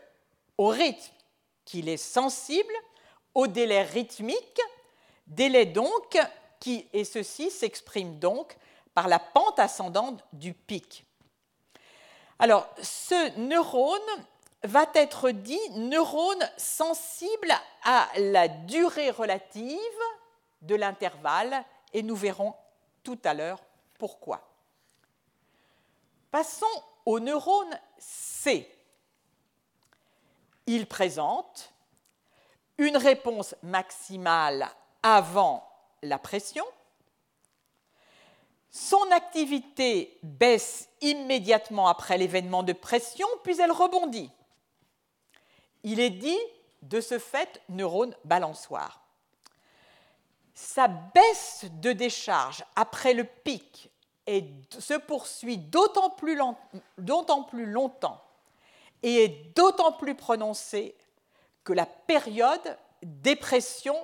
[0.58, 1.12] au rythme,
[1.64, 2.74] qu'il est sensible
[3.34, 4.60] au délai rythmique,
[5.26, 6.18] délai donc
[6.60, 8.56] qui, et ceci s'exprime donc
[8.94, 11.04] par la pente ascendante du pic.
[12.38, 14.00] Alors, ce neurone
[14.62, 17.52] va être dit neurone sensible
[17.84, 19.68] à la durée relative
[20.62, 22.54] de l'intervalle et nous verrons
[23.02, 23.60] tout à l'heure
[23.98, 24.40] pourquoi.
[26.30, 26.66] Passons
[27.06, 28.68] au neurone C.
[30.66, 31.72] Il présente
[32.78, 34.68] une réponse maximale
[35.02, 35.68] avant
[36.02, 36.64] la pression.
[38.76, 44.32] Son activité baisse immédiatement après l'événement de pression, puis elle rebondit.
[45.84, 46.40] Il est dit
[46.82, 49.00] de ce fait neurone balançoire.
[50.54, 53.92] Sa baisse de décharge après le pic
[54.26, 56.36] se poursuit d'autant plus,
[56.96, 58.24] longtemps
[59.04, 60.96] et est d'autant plus prononcée
[61.62, 63.96] que la période dépression,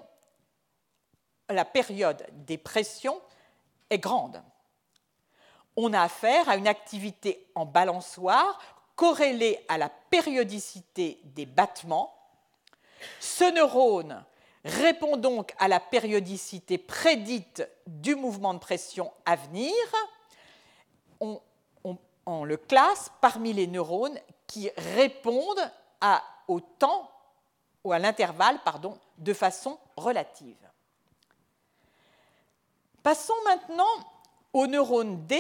[1.49, 3.21] la période des pressions
[3.91, 4.41] est grande.
[5.77, 8.59] On a affaire à une activité en balançoire
[8.97, 12.15] corrélé à la périodicité des battements.
[13.19, 14.25] Ce neurone
[14.65, 19.73] répond donc à la périodicité prédite du mouvement de pression à venir.
[21.21, 21.41] On,
[22.45, 25.71] le classe parmi les neurones qui répondent
[26.47, 27.11] au temps
[27.83, 30.69] ou à l'intervalle pardon, de façon relative.
[33.03, 33.87] Passons maintenant
[34.53, 35.39] aux neurones D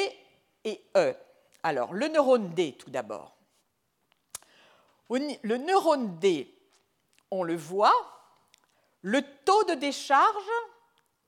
[0.65, 1.15] et E.
[1.63, 3.37] Alors, le neurone D tout d'abord.
[5.11, 6.55] Le neurone D,
[7.31, 7.93] on le voit,
[9.03, 10.51] le taux de décharge,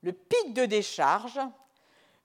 [0.01, 1.39] le pic de décharge,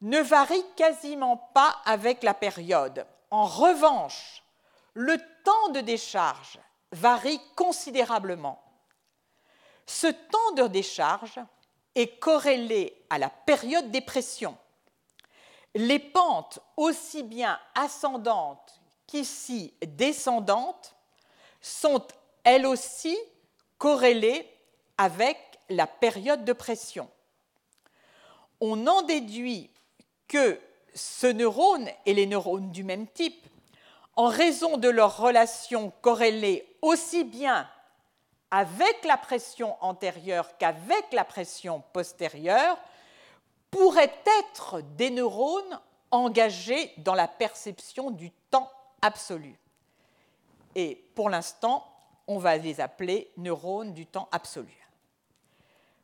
[0.01, 3.07] ne varie quasiment pas avec la période.
[3.31, 4.45] En revanche,
[4.95, 6.61] le temps de décharge
[6.93, 8.63] varie considérablement.
[9.87, 11.41] Ce temps de décharge
[11.95, 14.57] est corrélé à la période des pressions.
[15.75, 20.95] Les pentes, aussi bien ascendantes qu'ici descendantes,
[21.61, 22.07] sont
[22.45, 23.17] elles aussi
[23.79, 24.49] corrélées
[24.97, 25.39] avec
[25.69, 27.09] la période de pression.
[28.61, 29.71] On en déduit
[30.27, 30.61] que
[30.95, 33.47] ce neurone et les neurones du même type,
[34.17, 37.69] en raison de leur relation corrélée aussi bien
[38.51, 42.79] avec la pression antérieure qu'avec la pression postérieure,
[43.71, 45.81] pourraient être des neurones
[46.11, 48.71] engagés dans la perception du temps
[49.03, 49.59] absolu.
[50.75, 51.85] Et pour l'instant,
[52.27, 54.75] on va les appeler neurones du temps absolu.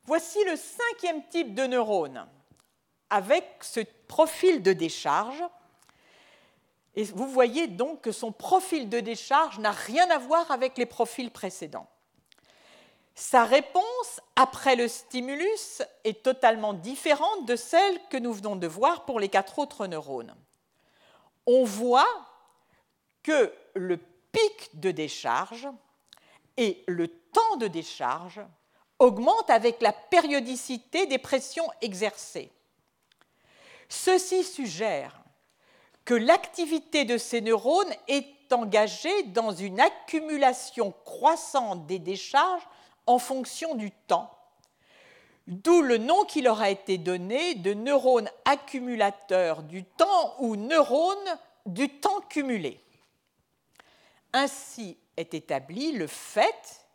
[0.07, 2.27] Voici le cinquième type de neurone
[3.11, 5.43] avec ce profil de décharge.
[6.95, 10.86] Et vous voyez donc que son profil de décharge n'a rien à voir avec les
[10.86, 11.89] profils précédents.
[13.15, 19.05] Sa réponse après le stimulus est totalement différente de celle que nous venons de voir
[19.05, 20.35] pour les quatre autres neurones.
[21.47, 22.09] On voit
[23.23, 23.99] que le
[24.32, 25.69] pic de décharge
[26.57, 28.41] et le temps de décharge
[28.99, 32.51] augmentent avec la périodicité des pressions exercées.
[33.89, 35.20] Ceci suggère
[36.05, 42.66] que l'activité de ces neurones est engagée dans une accumulation croissante des décharges
[43.06, 44.31] en fonction du temps,
[45.47, 51.39] d'où le nom qui leur a été donné de neurones accumulateurs du temps ou neurones
[51.66, 52.81] du temps cumulé.
[54.32, 56.86] Ainsi est établi le fait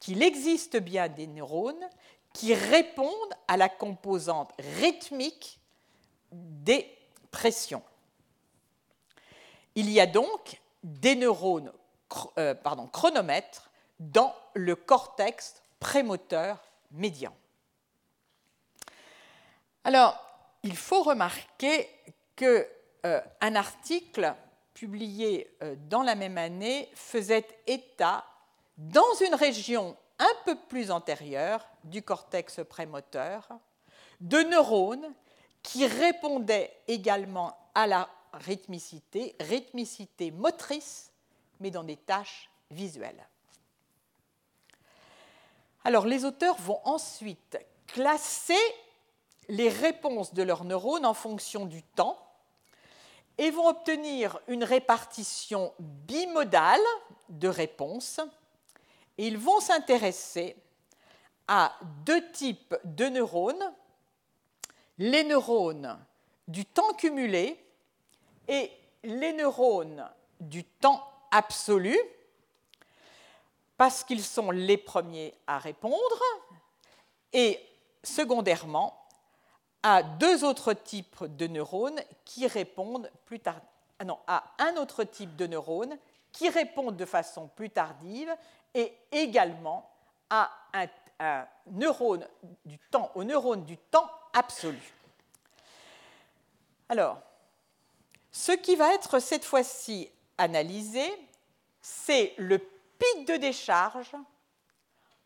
[0.00, 1.88] qu'il existe bien des neurones
[2.32, 5.60] qui répondent à la composante rythmique
[6.32, 6.90] des
[7.30, 7.82] pressions.
[9.76, 11.72] Il y a donc des neurones
[12.38, 13.70] euh, pardon, chronomètre
[14.12, 16.58] dans le cortex prémoteur
[16.92, 17.34] médian.
[19.84, 20.18] Alors,
[20.62, 21.88] il faut remarquer
[22.36, 22.64] qu'un
[23.06, 24.34] euh, article
[24.72, 28.24] publié euh, dans la même année faisait état,
[28.76, 33.48] dans une région un peu plus antérieure du cortex prémoteur,
[34.20, 35.12] de neurones
[35.62, 41.12] qui répondaient également à la rythmicité, rythmicité motrice,
[41.60, 43.26] mais dans des tâches visuelles.
[45.84, 48.58] Alors les auteurs vont ensuite classer
[49.48, 52.18] les réponses de leurs neurones en fonction du temps
[53.36, 56.80] et vont obtenir une répartition bimodale
[57.28, 58.20] de réponses.
[59.18, 60.56] Ils vont s'intéresser
[61.46, 63.72] à deux types de neurones,
[64.98, 65.98] les neurones
[66.48, 67.62] du temps cumulé
[68.48, 68.70] et
[69.02, 70.08] les neurones
[70.40, 71.98] du temps absolu,
[73.76, 76.22] parce qu'ils sont les premiers à répondre,
[77.32, 77.60] et
[78.02, 78.98] secondairement
[79.82, 83.60] à deux autres types de neurones qui répondent plus tard,
[83.98, 85.96] ah non, à un autre type de neurones
[86.32, 88.34] qui répondent de façon plus tardive
[88.72, 89.90] et également
[90.30, 92.26] à un, neurone
[92.64, 94.92] du temps, au neurone du temps absolu.
[96.88, 97.18] Alors,
[98.32, 101.04] ce qui va être cette fois-ci analysé,
[101.80, 102.58] c'est le
[102.98, 104.14] pic de décharge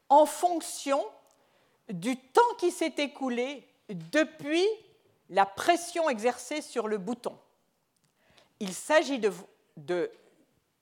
[0.08, 1.04] en fonction
[1.88, 4.66] du temps qui s'est écoulé depuis
[5.30, 7.38] la pression exercée sur le bouton.
[8.60, 9.20] Il s'agit
[9.76, 10.10] de,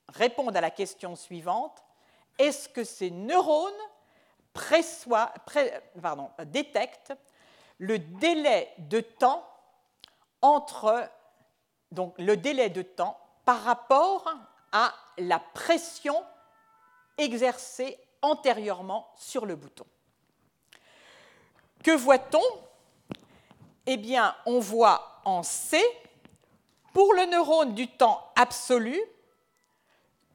[0.09, 1.83] répondre à la question suivante.
[2.39, 3.73] Est-ce que ces neurones
[6.45, 7.13] détectent
[7.79, 9.47] le délai de temps
[10.41, 11.11] entre
[12.19, 14.33] le délai de temps par rapport
[14.73, 16.25] à la pression
[17.19, 19.87] exercée antérieurement sur le bouton.
[21.83, 22.43] Que voit-on?
[23.87, 25.81] Eh bien, on voit en C,
[26.93, 29.01] pour le neurone du temps absolu,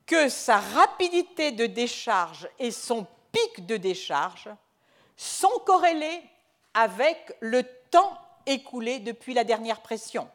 [0.05, 4.49] que sa rapidité de décharge et son pic de décharge
[5.17, 6.21] sont corrélés
[6.73, 10.29] avec le temps écoulé depuis la dernière pression.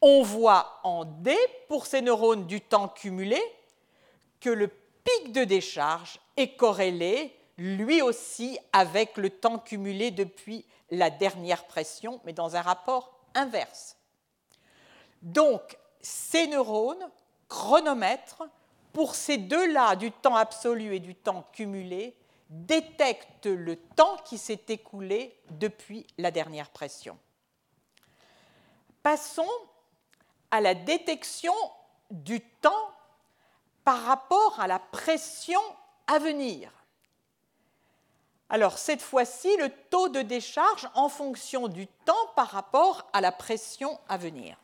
[0.00, 1.36] On voit en D,
[1.68, 3.40] pour ces neurones du temps cumulé,
[4.40, 11.10] que le pic de décharge est corrélé lui aussi avec le temps cumulé depuis la
[11.10, 13.96] dernière pression, mais dans un rapport inverse.
[15.22, 17.10] Donc, ces neurones
[17.48, 18.44] chronomètres,
[18.92, 22.16] pour ces deux-là, du temps absolu et du temps cumulé,
[22.48, 27.18] détectent le temps qui s'est écoulé depuis la dernière pression.
[29.02, 29.50] Passons
[30.50, 31.54] à la détection
[32.10, 32.90] du temps
[33.88, 35.62] par rapport à la pression
[36.08, 36.70] à venir.
[38.50, 43.32] Alors cette fois-ci, le taux de décharge en fonction du temps par rapport à la
[43.32, 44.58] pression à venir,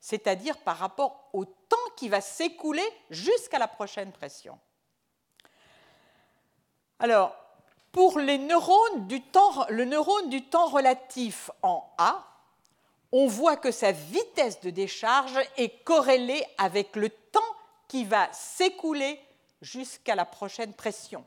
[0.00, 4.58] c'est-à-dire par rapport au temps qui va s'écouler jusqu'à la prochaine pression.
[7.00, 7.36] Alors,
[7.92, 12.24] pour les neurones du temps, le neurone du temps relatif en A,
[13.12, 17.17] on voit que sa vitesse de décharge est corrélée avec le temps
[17.88, 19.20] qui va s'écouler
[19.60, 21.24] jusqu'à la prochaine pression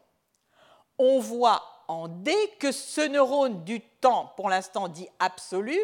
[1.02, 5.78] on voit en D que ce neurone du temps, pour l'instant dit absolu,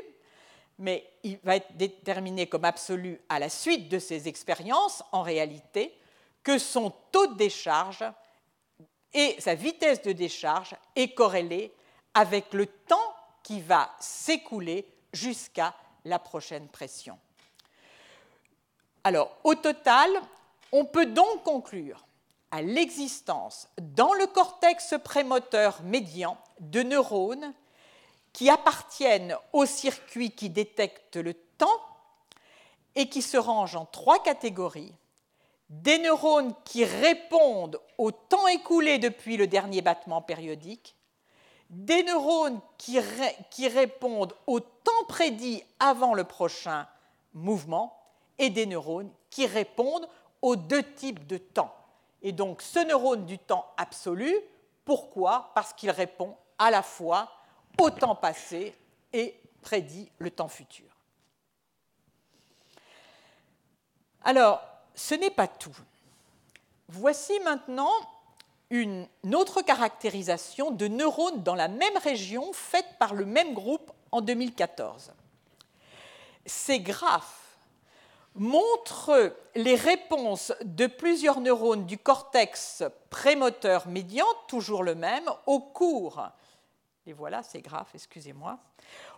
[0.77, 5.97] mais il va être déterminé comme absolu à la suite de ces expériences, en réalité,
[6.43, 8.05] que son taux de décharge
[9.11, 11.73] et sa vitesse de décharge est corrélée
[12.13, 15.73] avec le temps qui va s'écouler jusqu'à
[16.05, 17.17] la prochaine pression.
[19.03, 20.09] Alors, au total,
[20.71, 22.05] on peut donc conclure
[22.51, 27.53] à l'existence dans le cortex prémoteur médian de neurones
[28.33, 31.81] qui appartiennent au circuit qui détecte le temps
[32.95, 34.93] et qui se rangent en trois catégories.
[35.69, 40.95] Des neurones qui répondent au temps écoulé depuis le dernier battement périodique,
[41.69, 42.97] des neurones qui,
[43.51, 46.87] qui répondent au temps prédit avant le prochain
[47.33, 47.99] mouvement
[48.39, 50.07] et des neurones qui répondent
[50.41, 51.73] aux deux types de temps
[52.21, 54.33] et donc ce neurone du temps absolu,
[54.85, 55.51] pourquoi?
[55.53, 57.31] Parce qu'il répond à la fois
[57.79, 58.75] au temps passé
[59.13, 60.87] et prédit le temps futur.
[64.23, 64.61] Alors,
[64.95, 65.77] ce n'est pas tout.
[66.89, 67.91] Voici maintenant
[68.69, 74.21] une autre caractérisation de neurones dans la même région faite par le même groupe en
[74.21, 75.13] 2014.
[76.45, 77.46] Ces graphes
[78.37, 86.21] montre les réponses de plusieurs neurones du cortex prémoteur médian, toujours le même, au cours,
[87.07, 88.59] et voilà, c'est grave, excusez-moi,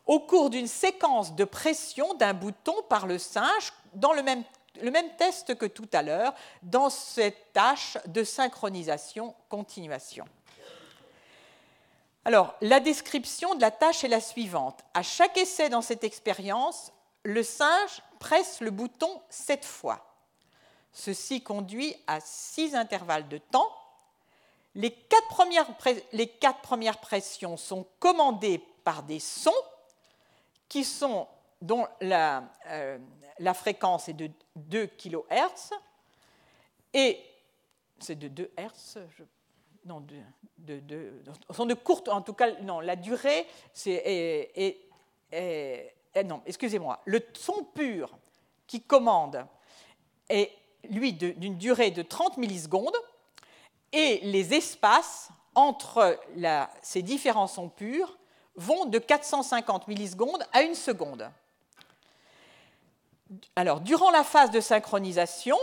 [0.05, 4.43] au cours d'une séquence de pression d'un bouton par le singe dans le même,
[4.79, 10.25] le même test que tout à l'heure, dans cette tâche de synchronisation-continuation.
[12.25, 14.81] Alors, la description de la tâche est la suivante.
[14.93, 16.91] À chaque essai dans cette expérience,
[17.23, 20.05] le singe presse le bouton sept fois.
[20.91, 23.69] Ceci conduit à six intervalles de temps.
[24.75, 25.27] Les quatre
[26.61, 29.51] premières, pressions sont commandées par des sons
[30.67, 31.27] qui sont,
[31.61, 32.97] dont la, euh,
[33.53, 35.73] fréquence est de 2 kHz
[36.93, 37.19] et
[37.99, 38.99] c'est de 2 Hz,
[39.85, 40.05] non,
[40.57, 43.47] de, sont de courte, en tout cas, non, la durée,
[43.85, 44.89] est,
[46.25, 48.17] non, excusez-moi, le son pur
[48.67, 49.45] qui commande
[50.29, 50.51] est,
[50.89, 52.95] lui, d'une durée de 30 millisecondes,
[53.91, 56.19] et les espaces entre
[56.81, 58.17] ces différents sons purs
[58.55, 61.29] vont de 450 millisecondes à une seconde.
[63.55, 65.57] Alors, durant la phase de synchronisation,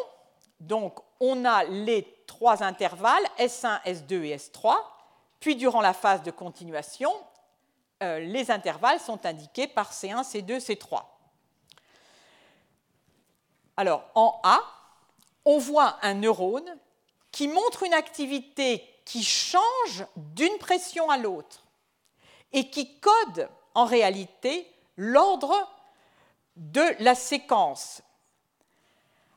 [0.60, 4.74] donc, on a les trois intervalles, S1, S2 et S3,
[5.40, 7.12] puis durant la phase de continuation,
[8.02, 11.02] euh, les intervalles sont indiqués par C1, C2, C3.
[13.76, 14.60] Alors, en A,
[15.44, 16.78] on voit un neurone
[17.30, 21.64] qui montre une activité qui change d'une pression à l'autre
[22.52, 25.54] et qui code en réalité l'ordre
[26.56, 28.02] de la séquence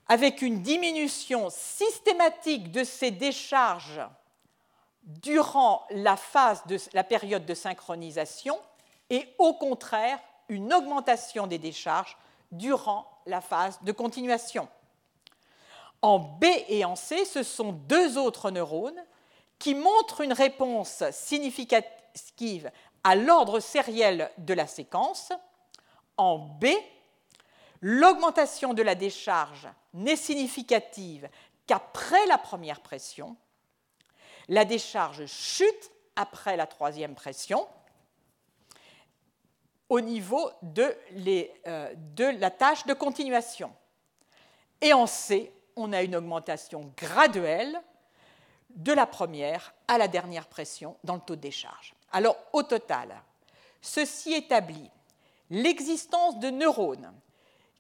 [0.07, 4.01] avec une diminution systématique de ces décharges
[5.09, 8.57] durant la phase de la période de synchronisation
[9.09, 10.19] et au contraire
[10.49, 12.15] une augmentation des décharges
[12.51, 14.67] durant la phase de continuation.
[16.01, 19.03] En B et en C, ce sont deux autres neurones
[19.57, 22.71] qui montrent une réponse significative
[23.03, 25.31] à l'ordre sériel de la séquence.
[26.17, 26.67] En B,
[27.81, 31.27] l'augmentation de la décharge n'est significative
[31.67, 33.35] qu'après la première pression.
[34.49, 37.67] La décharge chute après la troisième pression
[39.89, 40.95] au niveau de,
[41.67, 43.73] euh, de, la tâche de continuation.
[44.81, 47.81] Et en C, on a une augmentation graduelle
[48.69, 51.95] de la première à la dernière pression dans le taux de décharge.
[52.11, 53.21] Alors, au total,
[53.81, 54.91] ceci établit
[55.49, 57.11] l'existence de neurones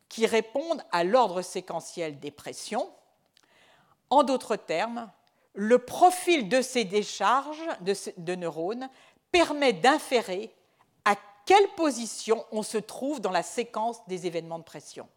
[0.07, 2.89] qui répondent à l'ordre séquentiel des pressions.
[4.09, 5.11] En d'autres termes,
[5.59, 8.89] le profil de ces décharges de, neurones
[9.29, 10.55] permet d'inférer
[11.03, 15.09] à quelle position on se trouve dans la séquence des événements de pression.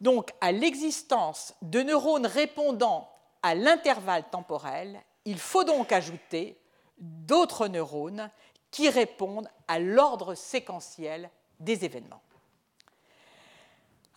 [0.00, 3.10] Donc, à l'existence de neurones répondant
[3.42, 6.58] à l'intervalle temporel, il faut donc ajouter
[6.96, 8.30] d'autres neurones
[8.70, 11.28] qui répondent à l'ordre séquentiel
[11.60, 12.22] des événements.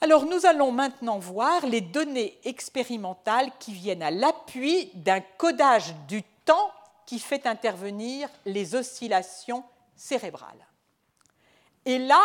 [0.02, 6.24] Alors nous allons maintenant voir les données expérimentales qui viennent à l'appui d'un codage du
[6.46, 6.72] temps
[7.06, 9.64] qui fait intervenir les oscillations
[9.96, 10.66] cérébrales.
[11.86, 12.22] Et là,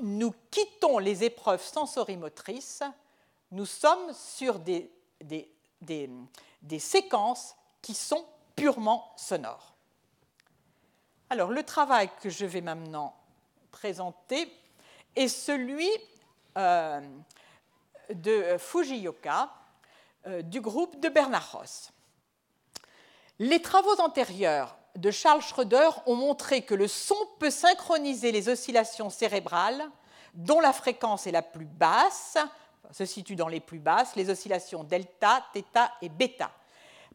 [0.00, 2.82] nous quittons les épreuves sensorimotrices,
[3.50, 4.90] nous sommes sur des,
[6.78, 8.24] séquences qui sont
[8.54, 9.74] purement sonores.
[11.30, 13.14] Alors le travail que je vais maintenant
[13.70, 14.50] présenter
[15.16, 15.90] est celui
[16.58, 17.00] euh,
[18.12, 19.50] de Fujioka
[20.26, 21.90] euh, du groupe de Bernard Ross.
[23.38, 29.10] Les travaux antérieurs de Charles Schroeder ont montré que le son peut synchroniser les oscillations
[29.10, 29.84] cérébrales
[30.34, 32.36] dont la fréquence est la plus basse,
[32.90, 36.50] se situe dans les plus basses, les oscillations delta, θ et bêta.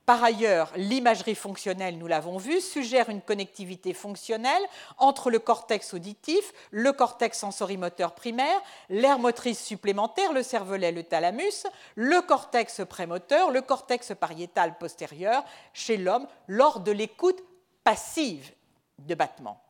[0.05, 4.61] Par ailleurs, l'imagerie fonctionnelle, nous l'avons vu, suggère une connectivité fonctionnelle
[4.97, 11.65] entre le cortex auditif, le cortex sensorimoteur primaire, l'aire motrice supplémentaire, le cervelet, le thalamus,
[11.95, 17.41] le cortex prémoteur, le cortex pariétal postérieur chez l'homme lors de l'écoute
[17.85, 18.51] passive
[18.99, 19.63] de battements.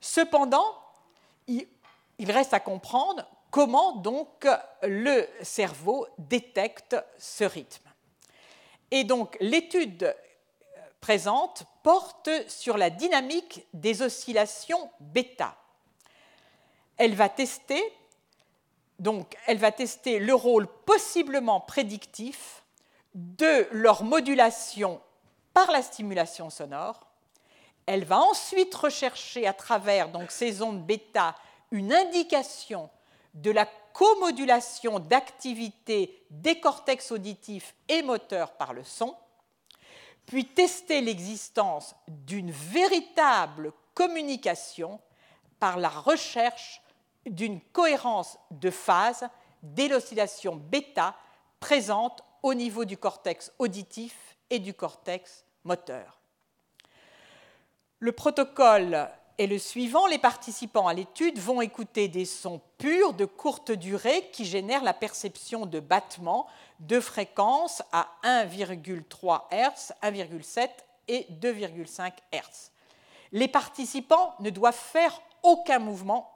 [0.00, 0.66] Cependant,
[1.46, 4.46] il reste à comprendre comment donc
[4.82, 7.83] le cerveau détecte ce rythme.
[8.94, 10.14] Et donc l'étude
[11.00, 15.56] présente porte sur la dynamique des oscillations bêta.
[16.96, 17.82] Elle va tester
[19.00, 22.62] donc le rôle possiblement prédictif
[23.14, 25.00] de leur modulation
[25.54, 27.08] par la stimulation sonore.
[27.86, 31.34] Elle va ensuite rechercher à travers ces ondes bêta
[31.72, 32.88] une indication
[33.34, 39.14] de la comodulation d'activité des cortex auditifs et moteurs par le son,
[40.26, 45.00] puis tester l'existence d'une véritable communication
[45.58, 46.80] par la recherche
[47.26, 49.28] d'une cohérence de phase
[49.62, 51.14] dès l'oscillation bêta
[51.60, 56.20] présente au niveau du cortex auditif et du cortex moteur.
[57.98, 59.08] Le protocole
[59.38, 60.06] est le suivant.
[60.06, 64.94] Les participants à l'étude vont écouter des sons purs de courte durée qui génèrent la
[64.94, 66.46] perception de battements
[66.80, 70.68] de fréquence à 1,3 Hz, 1,7
[71.08, 72.70] et 2,5 Hz.
[73.32, 76.34] Les participants ne doivent faire aucun mouvement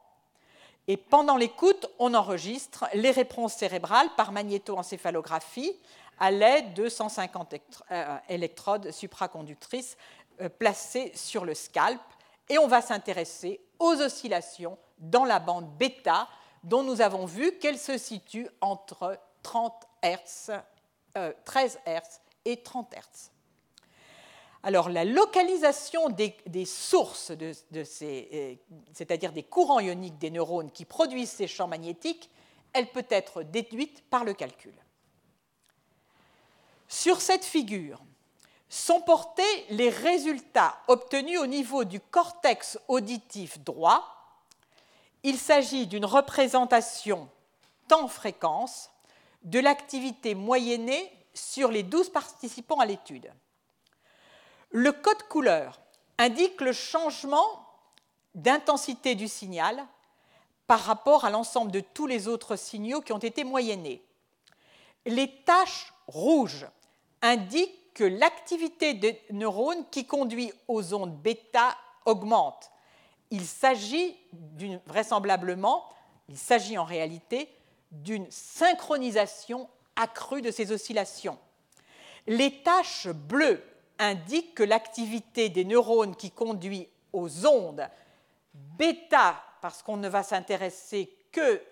[0.89, 5.77] et pendant l'écoute, on enregistre les réponses cérébrales par magnétoencéphalographie
[6.19, 7.55] à l'aide de 150
[7.93, 9.99] euh, électrodes supraconductrices
[10.41, 12.01] euh, placées sur le scalp.
[12.49, 16.29] Et on va s'intéresser aux oscillations dans la bande bêta,
[16.65, 20.53] dont nous avons vu qu'elle se situe entre 30 Hz,
[21.45, 23.31] 13 Hz et 30 Hz.
[24.63, 27.53] Alors la localisation des, sources, de,
[28.03, 28.55] euh,
[28.93, 32.29] c'est-à-dire des courants ioniques des neurones qui produisent ces champs magnétiques,
[32.73, 34.75] elle peut être déduite par le calcul.
[36.89, 38.03] Sur cette figure
[38.69, 44.05] sont portés les résultats obtenus au niveau du cortex auditif droit.
[45.23, 47.29] Il s'agit d'une représentation
[47.89, 48.91] temps-fréquence
[49.43, 53.33] de l'activité moyennée sur les 12 participants à l'étude.
[54.71, 55.81] Le code couleur
[56.19, 57.67] indique le changement
[58.35, 59.85] d'intensité du signal
[60.67, 64.05] par rapport à l'ensemble de tous les autres signaux qui ont été moyennés.
[65.07, 66.67] Les taches rouges
[67.23, 72.71] indiquent que l'activité des neurones qui conduit aux ondes bêta augmente.
[73.31, 74.17] Il s'agit
[74.87, 75.85] vraisemblablement,
[76.29, 77.49] il s'agit en réalité
[77.91, 81.39] d'une synchronisation accrue de ces oscillations.
[82.27, 83.63] Les taches bleues
[83.99, 87.89] indique que l'activité des neurones qui conduit aux ondes
[88.55, 91.63] bêta, parce qu'on ne va s'intéresser que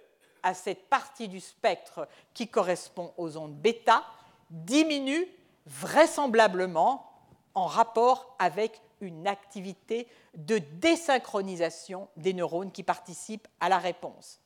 [0.43, 4.05] à cette partie du spectre qui correspond aux ondes bêta,
[4.51, 5.27] diminue
[5.67, 7.11] vraisemblablement
[7.55, 14.41] en rapport avec une activité de désynchronisation des neurones qui participent à la réponse.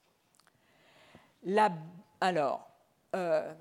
[1.44, 1.70] La,
[2.20, 2.68] alors,
[3.14, 3.52] euh,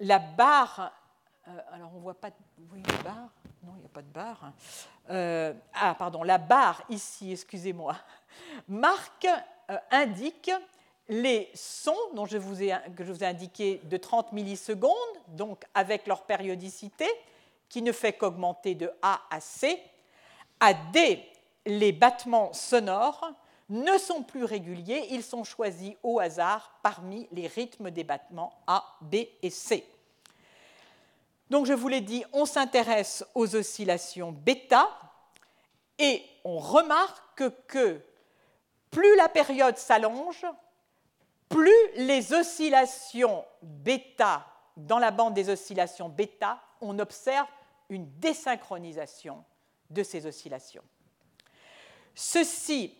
[0.00, 0.92] la barre,
[1.48, 2.30] euh, alors on voit pas,
[2.88, 3.30] la barre
[3.64, 4.52] non, il n'y a pas de barre.
[5.10, 7.96] Euh, ah, pardon, la barre ici, excusez-moi,
[8.68, 9.28] marque,
[9.90, 10.50] indique
[11.12, 14.92] les sons dont je vous ai, que je vous ai indiqués de 30 millisecondes,
[15.28, 17.06] donc avec leur périodicité,
[17.68, 19.78] qui ne fait qu'augmenter de A à C.
[20.58, 21.22] À D,
[21.66, 23.30] les battements sonores
[23.68, 28.82] ne sont plus réguliers, ils sont choisis au hasard parmi les rythmes des battements A,
[29.02, 29.86] B et C.
[31.50, 34.88] Donc je vous l'ai dit, on s'intéresse aux oscillations bêta
[35.98, 38.00] et on remarque que
[38.90, 40.46] plus la période s'allonge,
[41.52, 44.46] plus les oscillations bêta,
[44.76, 47.46] dans la bande des oscillations bêta, on observe
[47.90, 49.44] une désynchronisation
[49.90, 50.82] de ces oscillations.
[52.14, 52.96] Ceci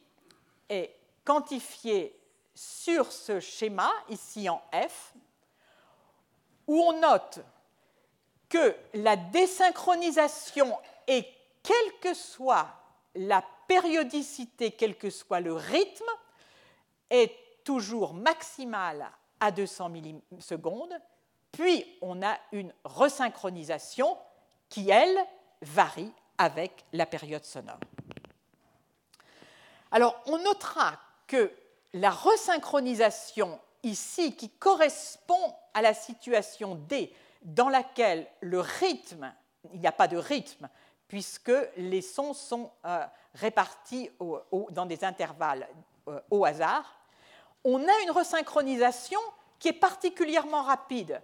[0.68, 2.18] est quantifié
[2.54, 5.14] sur ce schéma, ici en F,
[6.66, 7.40] où on note
[8.48, 11.26] que la désynchronisation est,
[11.62, 12.68] quelle que soit
[13.14, 16.10] la périodicité, quel que soit le rythme,
[17.08, 17.34] est
[17.64, 19.10] toujours maximale
[19.40, 20.94] à 200 millisecondes,
[21.50, 24.16] puis on a une resynchronisation
[24.68, 25.18] qui, elle,
[25.60, 27.78] varie avec la période sonore.
[29.90, 31.52] Alors, on notera que
[31.92, 39.32] la resynchronisation ici, qui correspond à la situation D, dans laquelle le rythme,
[39.72, 40.68] il n'y a pas de rythme,
[41.08, 44.10] puisque les sons sont euh, répartis
[44.70, 45.68] dans des intervalles
[46.08, 47.01] euh, au hasard,
[47.64, 49.20] on a une resynchronisation
[49.58, 51.20] qui est particulièrement rapide.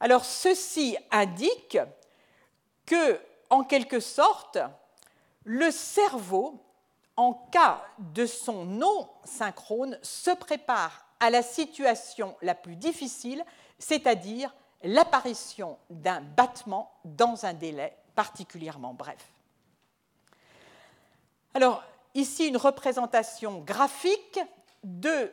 [0.00, 1.78] Alors ceci indique
[2.86, 3.20] que,
[3.50, 4.58] en quelque sorte,
[5.44, 6.62] le cerveau,
[7.16, 13.44] en cas de son non synchrone, se prépare à la situation la plus difficile,
[13.78, 19.32] c'est-à-dire l'apparition d'un battement dans un délai particulièrement bref.
[21.54, 21.82] Alors,
[22.14, 24.38] ici, une représentation graphique
[24.88, 25.32] de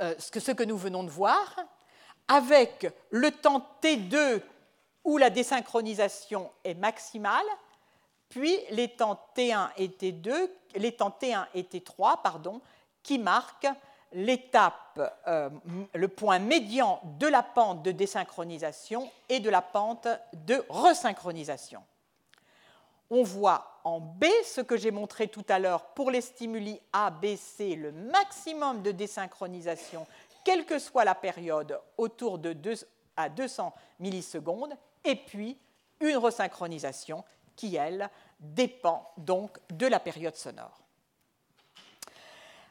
[0.00, 1.56] euh, ce que nous venons de voir,
[2.28, 4.40] avec le temps T2
[5.04, 7.44] où la désynchronisation est maximale,
[8.28, 12.60] puis les temps T1 et T2, les temps T1 et T3, pardon,
[13.02, 13.68] qui marquent
[14.12, 15.50] l'étape, euh,
[15.92, 21.82] le point médian de la pente de désynchronisation et de la pente de resynchronisation.
[23.10, 27.10] On voit en B ce que j'ai montré tout à l'heure pour les stimuli A,
[27.10, 30.06] B, C, le maximum de désynchronisation,
[30.44, 32.74] quelle que soit la période, autour de 2
[33.16, 34.74] à 200 millisecondes,
[35.04, 35.58] et puis
[36.00, 37.24] une resynchronisation
[37.56, 40.82] qui, elle, dépend donc de la période sonore.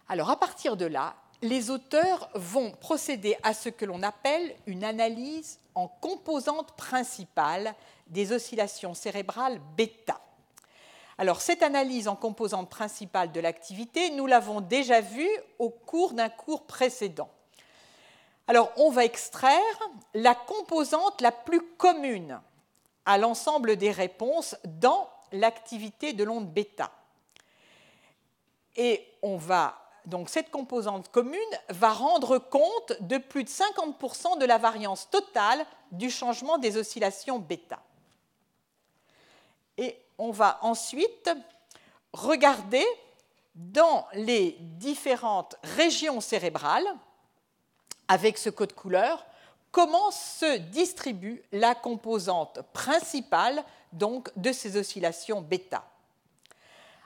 [0.09, 4.83] Alors à partir de là, les auteurs vont procéder à ce que l'on appelle une
[4.83, 7.73] analyse en composantes principales
[8.07, 10.19] des oscillations cérébrales bêta.
[11.23, 16.27] Alors cette analyse en composantes principales de l'activité, nous l'avons déjà vue au cours d'un
[16.27, 17.29] cours précédent.
[18.47, 19.63] Alors on va extraire
[20.13, 22.41] la composante la plus commune
[23.05, 26.91] à l'ensemble des réponses dans l'activité de l'onde bêta.
[28.75, 29.07] Et
[30.05, 31.39] donc cette composante commune
[31.69, 37.39] va rendre compte de plus de 50% de la variance totale du changement des oscillations
[37.39, 37.79] bêta.
[40.17, 41.29] On va ensuite
[42.13, 42.85] regarder
[43.55, 46.87] dans les différentes régions cérébrales,
[48.07, 49.25] avec ce code couleur,
[49.71, 55.83] comment se distribue la composante principale donc, de ces oscillations bêta.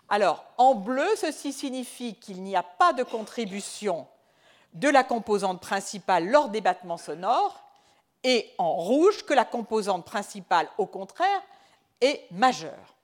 [0.09, 4.07] Alors, en bleu, ceci signifie qu'il n'y a pas de contribution
[4.73, 7.63] de la composante principale lors des battements sonores,
[8.23, 11.41] et en rouge, que la composante principale, au contraire,
[12.01, 12.95] est majeure.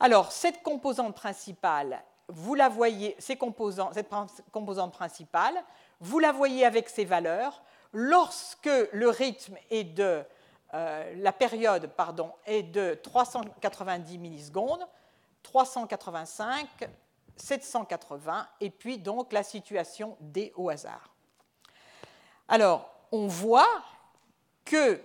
[0.00, 5.54] Alors, cette composante principale, vous la voyez, cette composante principale,
[6.00, 7.62] vous la voyez avec ses valeurs
[7.92, 10.22] lorsque le rythme est de
[10.74, 14.86] euh, la période pardon, est de 390 millisecondes,
[15.42, 16.66] 385,
[17.36, 21.14] 780, et puis donc la situation D au hasard.
[22.48, 23.82] Alors, on voit
[24.64, 25.00] que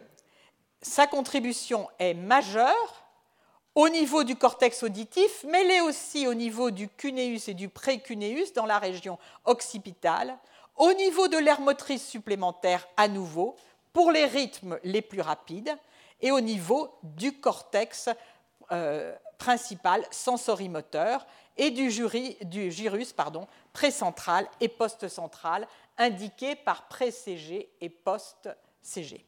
[0.81, 3.02] sa contribution est majeure
[3.75, 8.65] au niveau du cortex auditif, mais aussi au niveau du cuneus et du précuneus dans
[8.65, 10.37] la région occipitale,
[10.75, 13.55] au niveau de l'air motrice supplémentaire à nouveau,
[13.91, 15.75] pour les rythmes les plus rapides,
[16.21, 18.09] et au niveau du cortex
[18.71, 21.25] euh, principal sensorimoteur
[21.57, 23.13] et du, jury, gyrus
[23.73, 25.67] précentral et post-central,
[25.97, 29.25] indiqué par pré-CG et post-CG.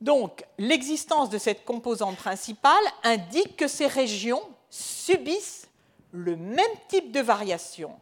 [0.00, 5.68] Donc, l'existence de cette composante principale indique que ces régions subissent
[6.12, 7.98] le même type de variation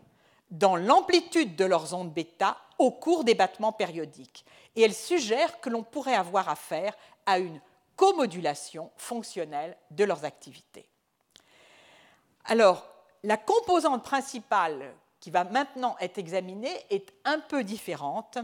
[0.51, 4.45] dans l'amplitude de leurs ondes bêta au cours des battements périodiques.
[4.77, 6.95] Et elle suggère que l'on pourrait avoir affaire
[7.27, 7.61] à une
[7.97, 10.89] comodulation fonctionnelle de leurs activités.
[12.45, 12.85] Alors,
[13.23, 18.39] la composante principale qui va maintenant être examinée est un peu différente.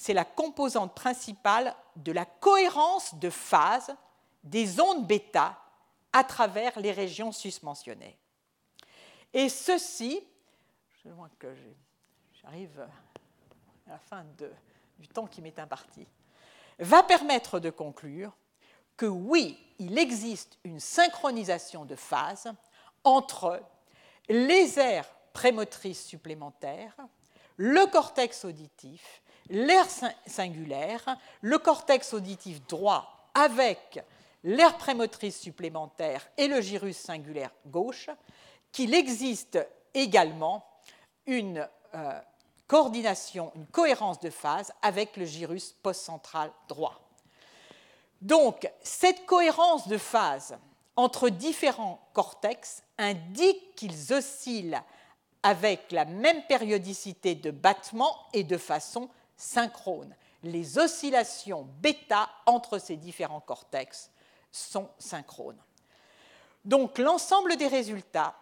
[0.00, 3.92] C'est la composante principale de la cohérence de phase
[4.44, 5.60] des ondes bêta
[6.12, 8.16] à travers les régions susmentionnées.
[9.34, 10.22] Et ceci,
[11.02, 11.52] je vois que
[12.40, 12.86] j'arrive
[13.88, 14.24] à la fin
[15.00, 16.06] du temps qui m'est imparti,
[16.78, 18.32] va permettre de conclure
[18.96, 22.52] que oui, il existe une synchronisation de phase
[23.02, 23.60] entre
[24.28, 26.94] les aires prémotrices supplémentaires,
[27.56, 29.86] le cortex auditif, l'air
[30.26, 34.00] singulaire, le cortex auditif droit avec
[34.44, 38.10] l'air prémotrice supplémentaire et le gyrus singulaire gauche,
[38.72, 39.58] qu'il existe
[39.94, 40.64] également
[41.26, 42.20] une euh,
[42.66, 47.00] coordination, une cohérence de phase avec le gyrus postcentral droit.
[48.20, 50.58] Donc, cette cohérence de phase
[50.96, 54.78] entre différents cortex indique qu'ils oscillent
[55.42, 59.08] avec la même périodicité de battement et de façon
[60.42, 64.10] Les oscillations bêta entre ces différents cortex
[64.52, 65.60] sont synchrones.
[66.64, 68.34] Donc l'ensemble des résultats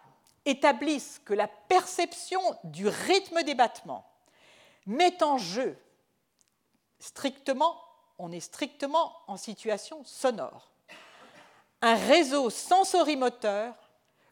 [0.45, 4.09] établissent que la perception du rythme des battements
[4.85, 5.77] met en jeu
[6.99, 7.75] strictement
[8.19, 10.71] on est strictement en situation sonore.
[11.81, 13.75] Un réseau sensorimoteur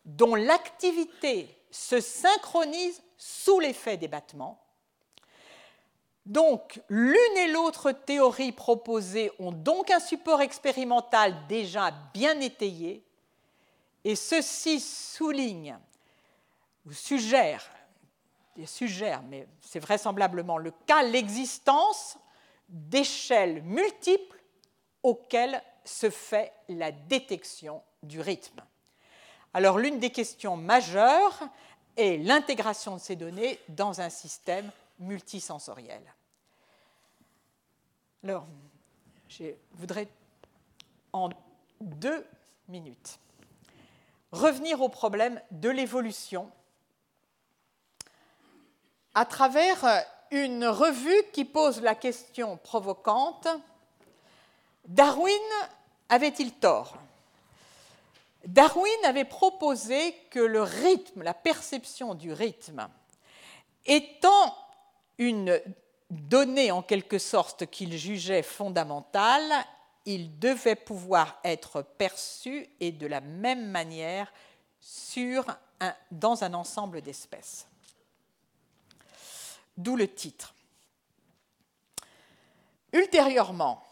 [0.05, 4.64] dont l'activité se synchronise sous l'effet des battements.
[6.25, 13.03] Donc, l'une et l'autre théorie proposée ont donc un support expérimental déjà bien étayé,
[14.03, 15.77] et ceci souligne
[16.85, 17.67] ou suggère,
[18.65, 22.17] suggère mais c'est vraisemblablement le cas, l'existence
[22.69, 24.41] d'échelles multiples
[25.03, 28.61] auxquelles se fait la détection du rythme.
[29.53, 31.39] Alors l'une des questions majeures
[31.97, 36.13] est l'intégration de ces données dans un système multisensorielle.
[38.23, 38.47] Alors,
[39.29, 40.07] je voudrais
[41.13, 41.29] en
[41.81, 42.25] deux
[42.67, 43.19] minutes
[44.31, 46.51] revenir au problème de l'évolution
[49.13, 53.47] à travers une revue qui pose la question provocante
[54.87, 55.33] Darwin
[56.09, 56.95] avait-il tort?
[58.45, 62.87] Darwin avait proposé que le rythme, la perception du rythme,
[63.85, 64.55] étant
[65.17, 65.61] une
[66.09, 69.51] donnée en quelque sorte qu'il jugeait fondamentale,
[70.05, 74.31] il devait pouvoir être perçu et de la même manière
[74.79, 75.45] sur
[76.11, 77.67] dans un ensemble d'espèces.
[79.77, 80.53] D'où le titre.
[82.93, 83.83] Ultérieurement,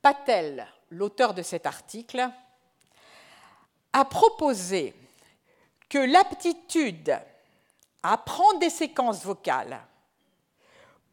[0.00, 2.30] Patel, l'auteur de cet article,
[3.92, 4.94] a proposé
[5.88, 7.18] que l'aptitude
[8.02, 9.80] à apprendre des séquences vocales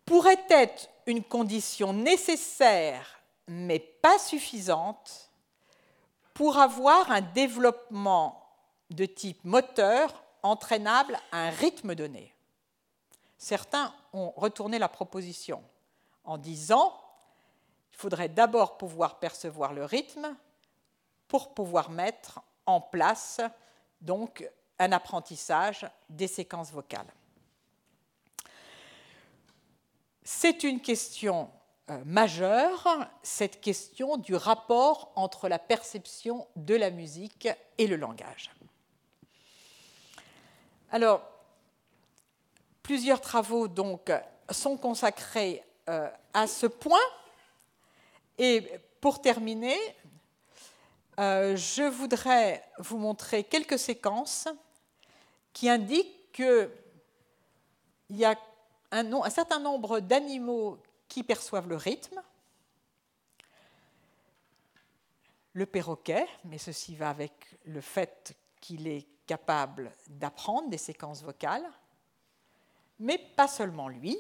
[0.06, 5.32] pourrait être une condition nécessaire mais pas suffisante
[6.34, 8.42] pour avoir un développement
[8.90, 12.34] de type moteur entraînable à un rythme donné.
[13.38, 15.64] Certains ont retourné la proposition
[16.24, 17.00] en disant
[17.94, 20.36] il faudrait d'abord pouvoir percevoir le rythme
[21.28, 23.42] pour pouvoir mettre en place
[24.02, 24.50] donc
[24.80, 27.12] un apprentissage des séquences vocales.
[30.28, 31.52] C'est une question
[31.92, 37.48] euh, majeure, cette question du rapport entre la perception de la musique
[37.78, 38.50] et le langage.
[40.90, 41.22] Alors,
[42.82, 44.12] plusieurs travaux donc
[44.50, 46.98] sont consacrés euh, à ce point.
[48.40, 48.68] Et
[49.02, 49.78] pour terminer,
[51.20, 54.48] euh, je voudrais vous montrer quelques séquences
[55.54, 56.70] qui indiquent qu'il
[58.10, 58.36] y a
[58.96, 60.78] un, certain nombre d'animaux
[61.08, 62.22] qui perçoivent le rythme.
[65.54, 67.32] Le perroquet, mais ceci va avec
[67.66, 71.66] le fait qu'il est capable d'apprendre des séquences vocales,
[73.00, 74.18] mais pas seulement lui,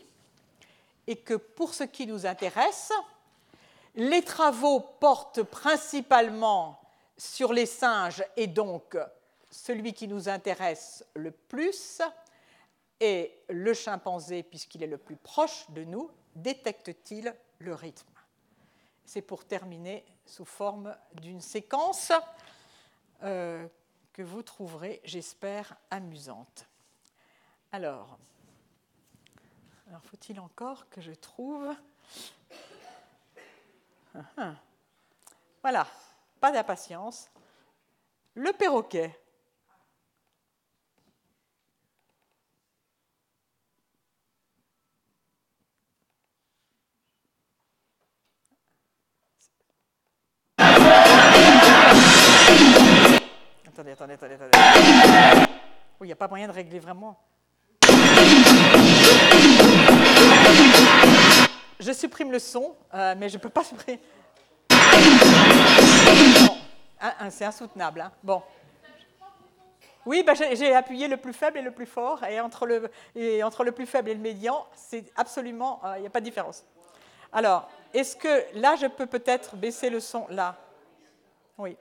[1.07, 2.91] et que pour ce qui nous intéresse,
[3.95, 6.79] les travaux portent principalement
[7.17, 8.97] sur les singes et donc
[9.49, 12.01] celui qui nous intéresse le plus
[12.99, 18.07] est le chimpanzé puisqu'il est le plus proche de nous, détecte-t-il le rythme?
[19.05, 22.11] C'est pour terminer sous forme d'une séquence
[23.23, 23.67] euh,
[24.13, 26.67] que vous trouverez, j'espère, amusante.
[27.71, 28.17] Alors,
[29.87, 31.75] alors faut-il encore que je trouve...
[34.15, 34.55] Ah, ah.
[35.61, 35.87] Voilà,
[36.39, 37.29] pas d'impatience.
[38.35, 39.19] Le perroquet.
[53.91, 54.57] Attendez, attendez, attendez,
[56.01, 57.19] il n'y a pas moyen de régler vraiment.
[61.79, 63.99] Je supprime le son, euh, mais je ne peux pas supprimer.
[67.29, 68.01] c'est insoutenable.
[68.01, 68.11] Hein.
[68.23, 68.41] Bon.
[70.03, 73.43] Oui, bah, j'ai appuyé le plus faible et le plus fort, et entre le, et
[73.43, 76.25] entre le plus faible et le médian, c'est absolument, euh, il n'y a pas de
[76.25, 76.65] différence.
[77.31, 80.55] Alors, est-ce que là, je peux peut-être baisser le son Là?
[81.59, 81.77] Oui.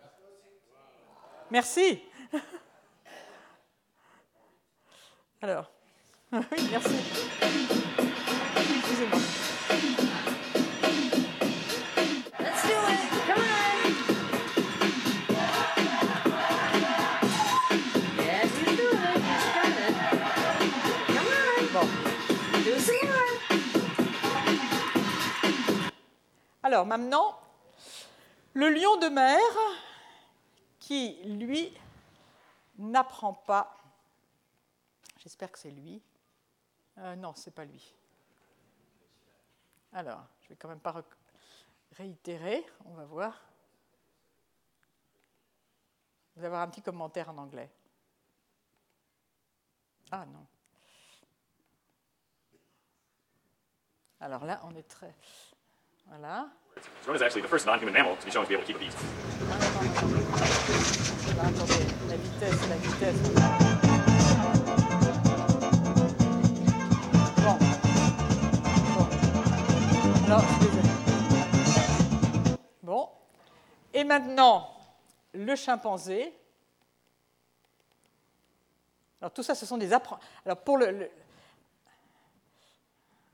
[1.54, 2.02] Merci.
[5.40, 5.70] Alors,
[6.32, 6.40] oui,
[6.72, 6.96] merci.
[8.76, 9.20] Excusez-moi.
[26.64, 27.38] Alors maintenant,
[28.54, 29.38] le lion de mer
[30.84, 31.74] qui, lui,
[32.76, 33.74] n'apprend pas.
[35.16, 36.02] J'espère que c'est lui.
[36.98, 37.94] Euh, non, c'est pas lui.
[39.94, 41.02] Alors, je vais quand même pas
[41.92, 42.66] réitérer.
[42.84, 43.40] On va voir.
[46.36, 47.70] Vous avoir un petit commentaire en anglais.
[50.10, 50.46] Ah non.
[54.20, 55.14] Alors là, on est très.
[56.08, 56.48] Voilà.
[57.04, 58.76] Drone is actually the first non-human mammal to be shown to be able to keep
[58.76, 58.94] a beat.
[61.40, 63.20] Attendez, la vitesse, la vitesse.
[67.42, 67.58] Bon.
[72.82, 73.08] Bon.
[73.92, 74.70] Et maintenant,
[75.32, 76.32] le chimpanzé.
[79.20, 80.28] Alors tout ça, ce sont des apprentissages.
[80.44, 81.10] Alors pour le, le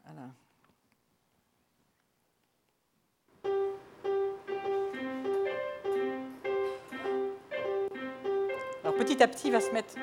[0.06, 0.30] Alors
[9.00, 9.94] petit à petit, il va se mettre.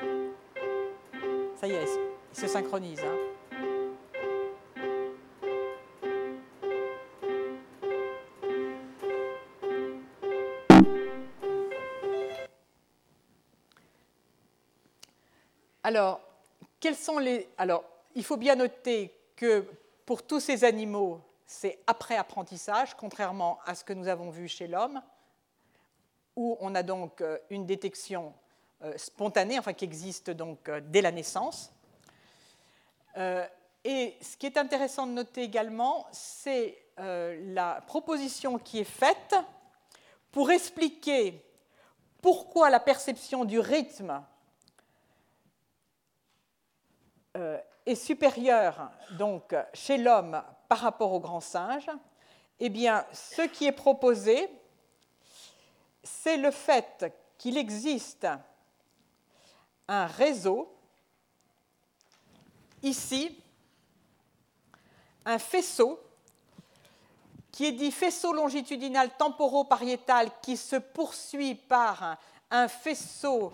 [1.54, 1.86] Ça y est,
[2.32, 3.00] il se synchronise.
[3.00, 3.16] Hein.
[15.84, 16.20] Alors,
[16.80, 17.48] quels sont les.
[17.56, 17.84] Alors,
[18.16, 19.64] il faut bien noter que
[20.06, 24.66] pour tous ces animaux, c'est après apprentissage, contrairement à ce que nous avons vu chez
[24.66, 25.00] l'homme,
[26.34, 28.34] où on a donc euh, une détection
[28.96, 31.72] spontanée, enfin qui existe donc euh, dès la naissance.
[33.84, 39.34] Et ce qui est intéressant de noter également, c'est la proposition qui est faite
[40.30, 41.44] pour expliquer
[42.22, 44.22] pourquoi la perception du rythme
[47.36, 51.88] euh, est supérieur donc chez l'homme par rapport au grand singe,
[52.60, 54.50] eh bien, ce qui est proposé,
[56.02, 58.26] c'est le fait qu'il existe
[59.88, 60.72] un réseau,
[62.82, 63.36] ici,
[65.24, 66.00] un faisceau,
[67.50, 72.18] qui est dit faisceau longitudinal temporo-pariétal, qui se poursuit par
[72.50, 73.52] un faisceau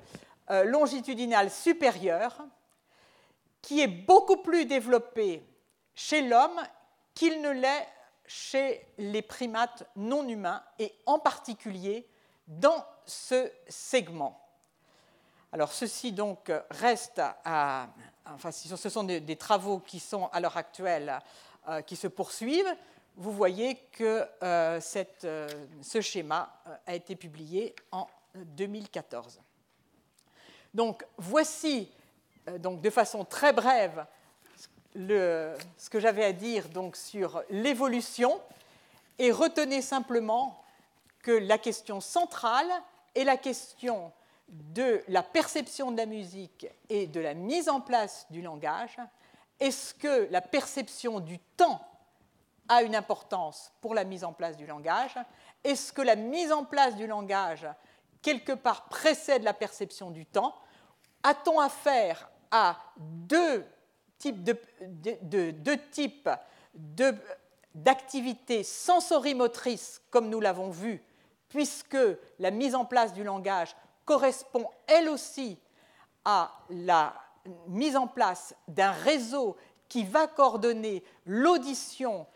[0.51, 2.45] euh, longitudinal supérieur,
[3.63, 5.43] qui est beaucoup plus développé
[5.95, 6.61] chez l'homme
[7.15, 7.89] qu'il ne l'est
[8.27, 12.07] chez les primates non humains et en particulier
[12.47, 14.44] dans ce segment.
[15.55, 17.87] Alors ceci donc reste à,
[18.27, 21.21] enfin ce sont des, travaux qui sont à l'heure actuelle
[21.69, 22.75] euh, qui se poursuivent.
[23.17, 25.49] Vous voyez que euh, cette, euh,
[25.81, 26.53] ce schéma
[26.85, 29.41] a été publié en 2014.
[30.75, 31.89] Donc voici
[32.59, 34.07] donc de façon très brève
[34.97, 38.41] ce que j'avais à dire donc sur l'évolution
[39.21, 40.65] et retenez simplement
[41.23, 42.73] que la question centrale
[43.15, 44.11] est la question
[44.49, 48.99] de la perception de la musique et de la mise en place du langage.
[49.61, 51.81] Est-ce que la perception du temps
[52.69, 55.17] a une importance pour la mise en place du langage?
[55.63, 57.67] Est-ce que la mise en place du langage,
[58.23, 60.55] quelque part, précède la perception du temps?
[61.23, 63.65] A-t-on affaire à deux
[64.19, 64.43] types
[66.75, 67.17] de,
[67.75, 71.03] d'activités sensorimotrices, comme nous l'avons vu,
[71.49, 71.97] puisque
[72.39, 73.75] la mise en place du langage
[74.05, 75.59] correspond elle aussi
[76.25, 77.15] à la
[77.67, 79.57] mise en place d'un réseau
[79.89, 82.27] qui va coordonner l'audition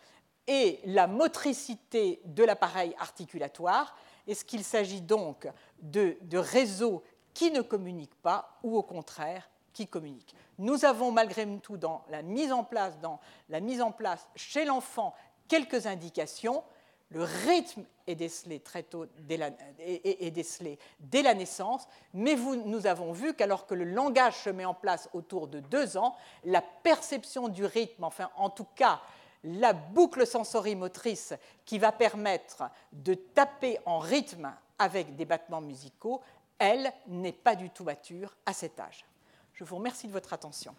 [0.46, 3.96] et la motricité de l'appareil articulatoire.
[4.26, 5.48] Est-ce qu'il s'agit donc
[5.80, 7.02] de, de réseaux
[7.34, 9.48] qui ne communiquent pas ou au contraire
[9.86, 10.34] communiquent?
[10.58, 14.64] Nous avons malgré tout dans la mise en place, dans la mise en place chez
[14.64, 15.14] l'enfant,
[15.46, 16.64] quelques indications.
[17.10, 22.86] Le rythme est décelé très tôt dès la, est, décelé dès la naissance, mais nous
[22.86, 26.14] avons vu qu'alors que le langage se met en place autour de deux ans,
[26.44, 29.00] la perception du rythme, enfin en tout cas
[29.44, 31.32] la boucle sensorimotrice
[31.64, 36.20] qui va permettre de taper en rythme avec des battements musicaux,
[36.58, 39.06] elle n'est pas du tout mature à cet âge.
[39.54, 40.74] Je vous remercie de votre attention.